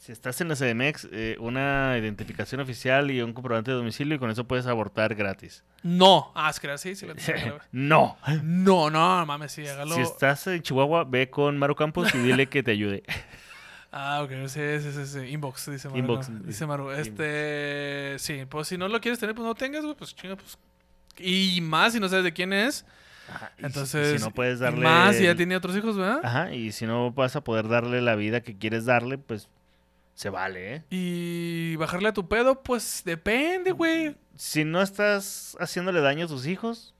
[0.00, 4.18] Si estás en la CDMX, eh, una identificación oficial y un comprobante de domicilio y
[4.18, 5.62] con eso puedes abortar gratis.
[5.82, 6.32] No.
[6.34, 7.14] Ah, es que sí, sí, no.
[7.70, 9.94] No, no, no mames, sí, hágalo.
[9.94, 13.02] Si estás en Chihuahua, ve con Maru Campos y dile que te ayude.
[13.92, 15.18] Ah, ok, sí, sí, sí, sí.
[15.32, 15.98] Inbox, dice Maru.
[15.98, 16.38] Inbox, ¿no?
[16.44, 16.92] dice- Maru.
[16.92, 18.14] Este.
[18.20, 19.96] Sí, pues si no lo quieres tener, pues no tengas, güey.
[19.96, 20.56] Pues chinga, pues.
[21.18, 22.86] Y más si no sabes de quién es.
[23.28, 24.20] Ajá, si- Entonces.
[24.20, 24.80] si no puedes darle.
[24.84, 26.20] Más si ya tiene otros hijos, ¿verdad?
[26.22, 29.48] Ajá, y si no vas a poder darle la vida que quieres darle, pues
[30.20, 30.84] se vale, ¿eh?
[30.90, 34.18] Y bajarle a tu pedo, pues depende, güey.
[34.36, 36.94] Si no estás haciéndole daño a tus hijos,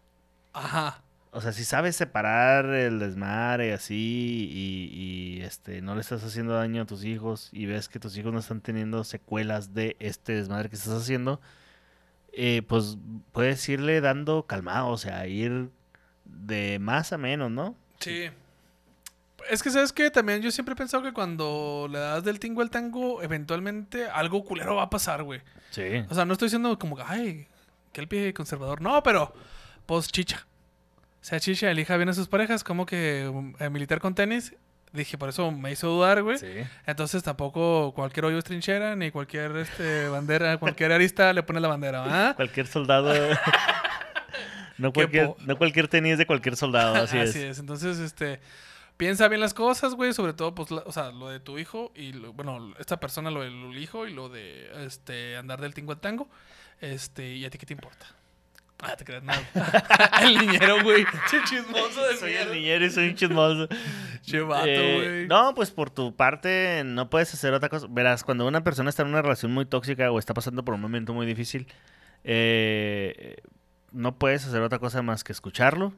[0.54, 1.02] Ajá.
[1.30, 6.54] O sea, si sabes separar el desmadre así y, y, este no le estás haciendo
[6.54, 10.32] daño a tus hijos y ves que tus hijos no están teniendo secuelas de este
[10.32, 11.42] desmadre que estás haciendo,
[12.32, 12.96] eh, pues
[13.32, 15.68] puedes irle dando calmado, o sea, ir
[16.24, 17.76] de más a menos, ¿no?
[17.98, 18.30] Sí.
[19.48, 20.10] Es que, ¿sabes qué?
[20.10, 24.44] También yo siempre he pensado que cuando le das del tingo al tango, eventualmente algo
[24.44, 25.40] culero va a pasar, güey.
[25.70, 26.04] Sí.
[26.08, 27.46] O sea, no estoy diciendo como, que, ay,
[27.92, 28.80] que el pie conservador.
[28.80, 29.32] No, pero,
[29.86, 30.46] pues chicha.
[31.20, 34.54] Sea chicha, elija bien a sus parejas, como que um, eh, militar con tenis.
[34.92, 36.38] Dije, por eso me hizo dudar, güey.
[36.38, 36.46] Sí.
[36.86, 41.68] Entonces tampoco cualquier hoyo es trinchera, ni cualquier este, bandera, cualquier arista le pone la
[41.68, 42.34] bandera, ¿ah?
[42.34, 43.12] Cualquier soldado.
[44.78, 47.60] no, cualquier, no cualquier tenis de cualquier soldado, así, es.
[47.60, 48.40] Entonces, este,
[49.00, 51.90] piensa bien las cosas, güey, sobre todo, pues, la- o sea, lo de tu hijo
[51.96, 55.92] y, lo- bueno, esta persona, lo del hijo y lo de, este, andar del tingo
[55.92, 56.28] al tango,
[56.80, 58.06] este, ¿y a ti qué te importa?
[58.82, 59.40] Ah, te creas, nada.
[60.22, 61.04] el niñero, güey.
[61.30, 63.68] Che chismoso de Soy el niñero y soy un chismoso.
[64.22, 65.28] Che vato, Eh, güey.
[65.28, 67.86] no, pues por tu parte no puedes hacer otra cosa.
[67.90, 70.80] Verás, cuando una persona está en una relación muy tóxica o está pasando por un
[70.80, 71.66] momento muy difícil,
[72.24, 73.36] eh,
[73.92, 75.92] no puedes hacer otra cosa más que escucharlo,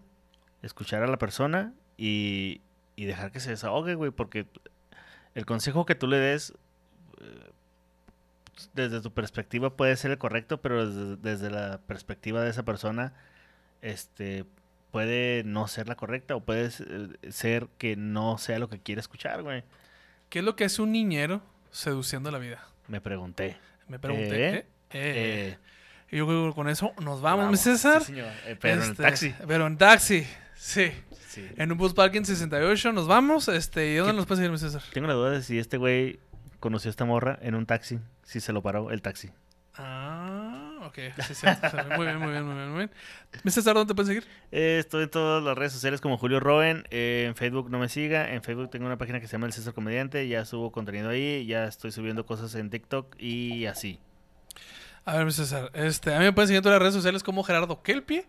[0.63, 2.63] escuchar a la persona y,
[2.97, 4.47] y dejar que se desahogue, güey, porque
[5.35, 6.53] el consejo que tú le des
[7.21, 7.51] eh,
[8.75, 13.13] desde tu perspectiva puede ser el correcto, pero desde, desde la perspectiva de esa persona,
[13.81, 14.45] este
[14.91, 19.01] puede no ser la correcta o puede eh, ser que no sea lo que quiere
[19.01, 19.65] escuchar, güey.
[20.29, 22.65] ¿Qué es lo que hace un niñero seduciendo la vida?
[22.89, 23.57] Me pregunté.
[23.89, 24.59] Me pregunté.
[24.59, 25.59] Eh, ¿eh?
[26.11, 27.61] Yo creo que con eso nos vamos, vamos.
[27.61, 28.01] César.
[28.03, 28.29] Sí, señor.
[28.61, 29.35] Pero en el Este, taxi.
[29.47, 30.27] Pero en taxi,
[30.63, 30.93] sí.
[31.29, 31.49] Sí.
[31.57, 33.49] En un bus parking 68 nos vamos.
[33.49, 34.83] Este, ¿Y dónde ¿Qué- nos puedes seguir, mi César?
[34.93, 36.21] Tengo la duda de si este güey
[36.61, 39.31] conoció a esta morra en un taxi, si se lo paró el taxi.
[39.75, 40.95] Ah, ok.
[41.27, 42.91] Sí, sí, sí, Muy bien, muy bien, muy bien, muy bien.
[43.43, 44.27] Mi César, ¿dónde te pueden seguir?
[44.51, 46.85] Eh, estoy en todas las redes sociales como Julio Roen.
[46.91, 48.33] eh, en Facebook no me siga.
[48.35, 50.29] En Facebook tengo una página que se llama El César Comediante.
[50.29, 51.47] Ya subo contenido ahí.
[51.47, 53.99] Ya estoy subiendo cosas en TikTok y así.
[55.07, 55.71] A ver, mi César.
[55.75, 58.27] Este, a mí me pueden seguir en todas las redes sociales como Gerardo Kelpie.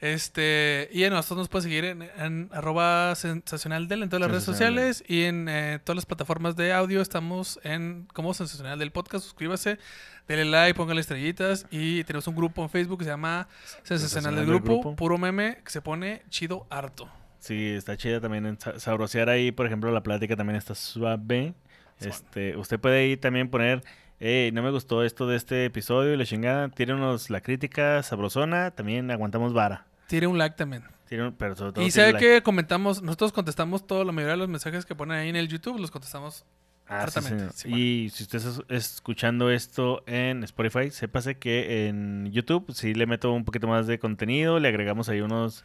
[0.00, 4.30] Este, y a nosotros nos pueden seguir en, en arroba sensacional del en todas las
[4.30, 8.92] redes sociales y en eh, todas las plataformas de audio estamos en como sensacional del
[8.92, 9.24] podcast.
[9.24, 9.78] Suscríbase,
[10.26, 13.46] denle like, póngale estrellitas y tenemos un grupo en Facebook que se llama
[13.82, 17.06] Sensacional del grupo, puro meme que se pone chido harto.
[17.38, 19.52] Sí, está chida también sabrosear ahí.
[19.52, 21.52] Por ejemplo, la plática también está suave.
[22.00, 23.82] Este, usted puede ahí también poner,
[24.18, 26.68] hey, no me gustó esto de este episodio y la chingada.
[26.70, 28.70] Tírenos la crítica sabrosona.
[28.70, 29.89] También aguantamos vara.
[30.10, 30.82] Tire un like también.
[31.08, 32.26] Tiren- pero sobre todo Y sabe like.
[32.26, 35.48] que comentamos, nosotros contestamos toda la mayoría de los mensajes que ponen ahí en el
[35.48, 36.44] YouTube, los contestamos.
[36.88, 37.06] Ah,
[37.54, 42.94] sí, y si usted está es- escuchando esto en Spotify, sépase que en YouTube sí
[42.94, 45.64] le meto un poquito más de contenido, le agregamos ahí unos,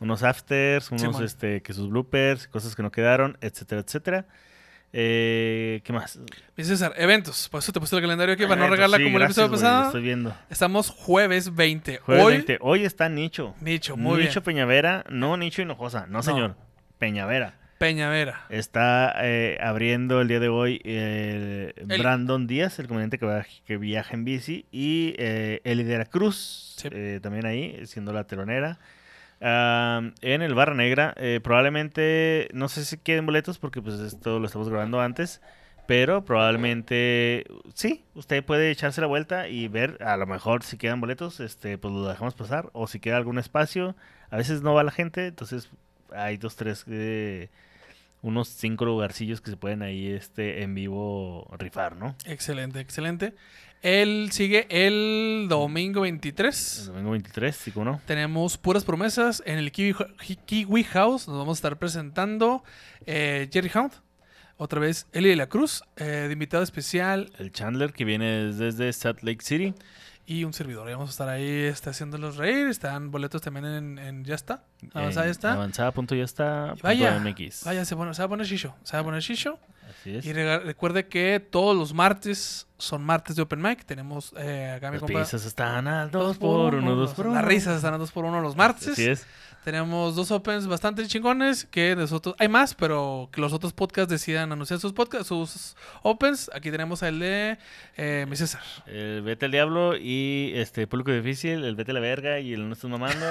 [0.00, 1.22] unos afters, unos Simón.
[1.24, 4.26] este, que sus bloopers, cosas que no quedaron, etcétera, etcétera.
[4.96, 6.20] Eh, ¿Qué más?
[6.56, 7.48] Mi César, eventos.
[7.48, 9.86] Por eso te puse el calendario aquí para no regarla sí, como el episodio pasado.
[9.86, 10.32] Estoy viendo.
[10.48, 11.98] Estamos jueves 20.
[11.98, 12.58] Jueves Hoy, 20.
[12.60, 13.56] Hoy está Nicho.
[13.60, 14.44] Nicho, muy Nicho bien.
[14.44, 16.54] Peñavera, no Nicho Hinojosa, no señor.
[16.98, 17.56] Peñavera.
[17.78, 18.46] Peñavera.
[18.50, 23.44] Está eh, abriendo el día de hoy eh, El- Brandon Díaz, el comediante que, va-
[23.66, 26.88] que viaja en bici, y eh, Eli de la Cruz, Sí.
[26.92, 28.78] eh, también ahí, siendo la telonera.
[29.40, 34.38] Ah, en el Barra Negra, eh, probablemente, no sé si queden boletos porque pues esto
[34.38, 35.40] lo estamos grabando antes,
[35.86, 41.00] pero probablemente sí, usted puede echarse la vuelta y ver, a lo mejor si quedan
[41.00, 43.94] boletos, este, pues lo dejamos pasar, o si queda algún espacio,
[44.30, 45.70] a veces no va la gente, entonces
[46.12, 47.50] hay dos, tres, eh,
[48.22, 52.16] unos cinco lugarcillos que se pueden ahí este, en vivo rifar, ¿no?
[52.24, 53.34] Excelente, excelente.
[53.84, 56.86] Él sigue el domingo El 23.
[56.86, 58.00] domingo 23, sí, cómo no.
[58.06, 59.94] Tenemos puras promesas en el Kiwi,
[60.46, 61.28] Kiwi House.
[61.28, 62.64] Nos vamos a estar presentando
[63.04, 63.92] eh, Jerry Hound.
[64.56, 68.92] Otra vez Eli de la Cruz, eh, de invitado especial El Chandler que viene desde
[68.92, 69.74] Salt Lake City.
[70.26, 70.88] y un servidor.
[70.90, 72.68] Vamos a estar ahí este, haciéndolos reír.
[72.68, 74.64] Están boletos también en, en Ya está.
[74.94, 75.52] Avanzada ya está.
[75.52, 76.74] Avanzada.yasta.
[76.76, 77.64] Y vaya, MX.
[77.64, 78.74] Vaya, se, pone- se va a poner Shisho.
[78.84, 79.58] Se va a poner Shisho.
[80.04, 80.26] Así es.
[80.26, 83.84] Y recuerde que todos los martes son martes de Open Mic.
[83.86, 85.20] Tenemos eh, acá mi Las compa.
[85.20, 87.34] pizzas están al Dos 2 por 1, 2 por 1.
[87.36, 88.88] Las risas están a 2 por 1 los martes.
[88.88, 89.26] Así es.
[89.64, 94.52] Tenemos dos opens bastante chingones que nosotros hay más, pero que los otros podcasts decidan
[94.52, 96.50] anunciar sus podcasts, sus opens.
[96.52, 97.56] Aquí tenemos el de
[97.96, 98.60] eh, mi César.
[98.84, 102.68] El Vete al Diablo y este Público Difícil, el Vete a la Verga y el
[102.68, 103.24] No Estás Mamando.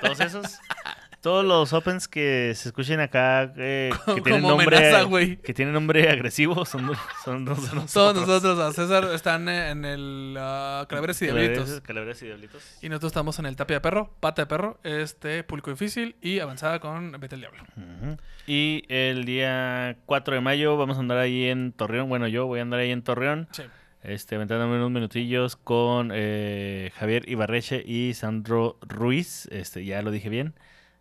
[0.00, 0.58] todos esos.
[1.24, 5.72] Todos los opens que se escuchen acá eh, que tienen Como nombre amenaza, que tienen
[5.72, 6.92] nombre agresivo son,
[7.24, 11.56] son, son, son Todos nosotros, a César, están en el ah, Calaveras y Diablitos.
[11.56, 12.78] Calaveras, Calaveras y Diablitos.
[12.82, 16.40] Y nosotros estamos en el Tapia de Perro, Pata de Perro, este Público Difícil y
[16.40, 17.62] avanzada con Vete al Diablo.
[18.46, 22.10] Y el día 4 de mayo vamos a andar ahí en Torreón.
[22.10, 23.48] Bueno, yo voy a andar ahí en Torreón.
[23.52, 23.62] Sí.
[24.02, 29.48] Este, aventándome unos minutillos con eh, Javier Ibarreche y Sandro Ruiz.
[29.50, 30.52] Este, ya lo dije bien.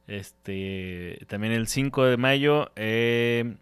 [0.08, 3.56] Este, también el 5 de mayo eh,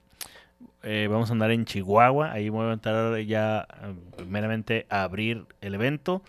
[0.83, 2.31] eh, vamos a andar en Chihuahua.
[2.31, 6.23] Ahí voy a entrar ya eh, primeramente a abrir el evento.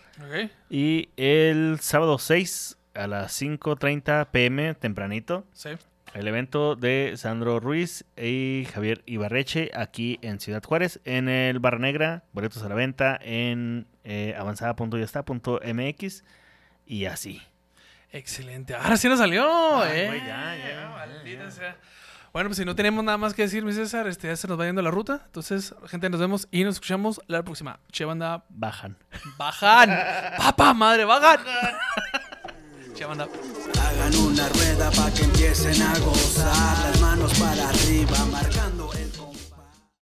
[0.69, 5.69] Y el sábado 6 a las 5.30 pm, tempranito, Sí.
[6.13, 11.79] el evento de Sandro Ruiz y Javier Ibarreche aquí en Ciudad Juárez, en el Barra
[11.79, 16.23] Negra, boletos a la venta en eh, avanzada.yasta.mx
[16.85, 17.41] y así.
[18.13, 18.75] Excelente.
[18.75, 19.43] Ahora sí nos salió,
[19.81, 20.05] Ah, eh.
[20.07, 21.51] güey, ya, ya, Maldita ya.
[21.51, 21.77] sea.
[22.31, 24.59] Bueno, pues si no tenemos nada más que decir, mi César, este, ya se nos
[24.59, 25.21] va yendo la ruta.
[25.25, 27.79] Entonces, gente, nos vemos y nos escuchamos la próxima.
[27.91, 28.97] Che, banda, Bajan.
[29.37, 29.89] bajan.
[30.37, 31.39] Papá, madre, bajan.
[32.95, 33.27] che, banda.
[33.79, 38.89] Hagan una rueda para que empiecen a gozar, las manos para arriba, marcando.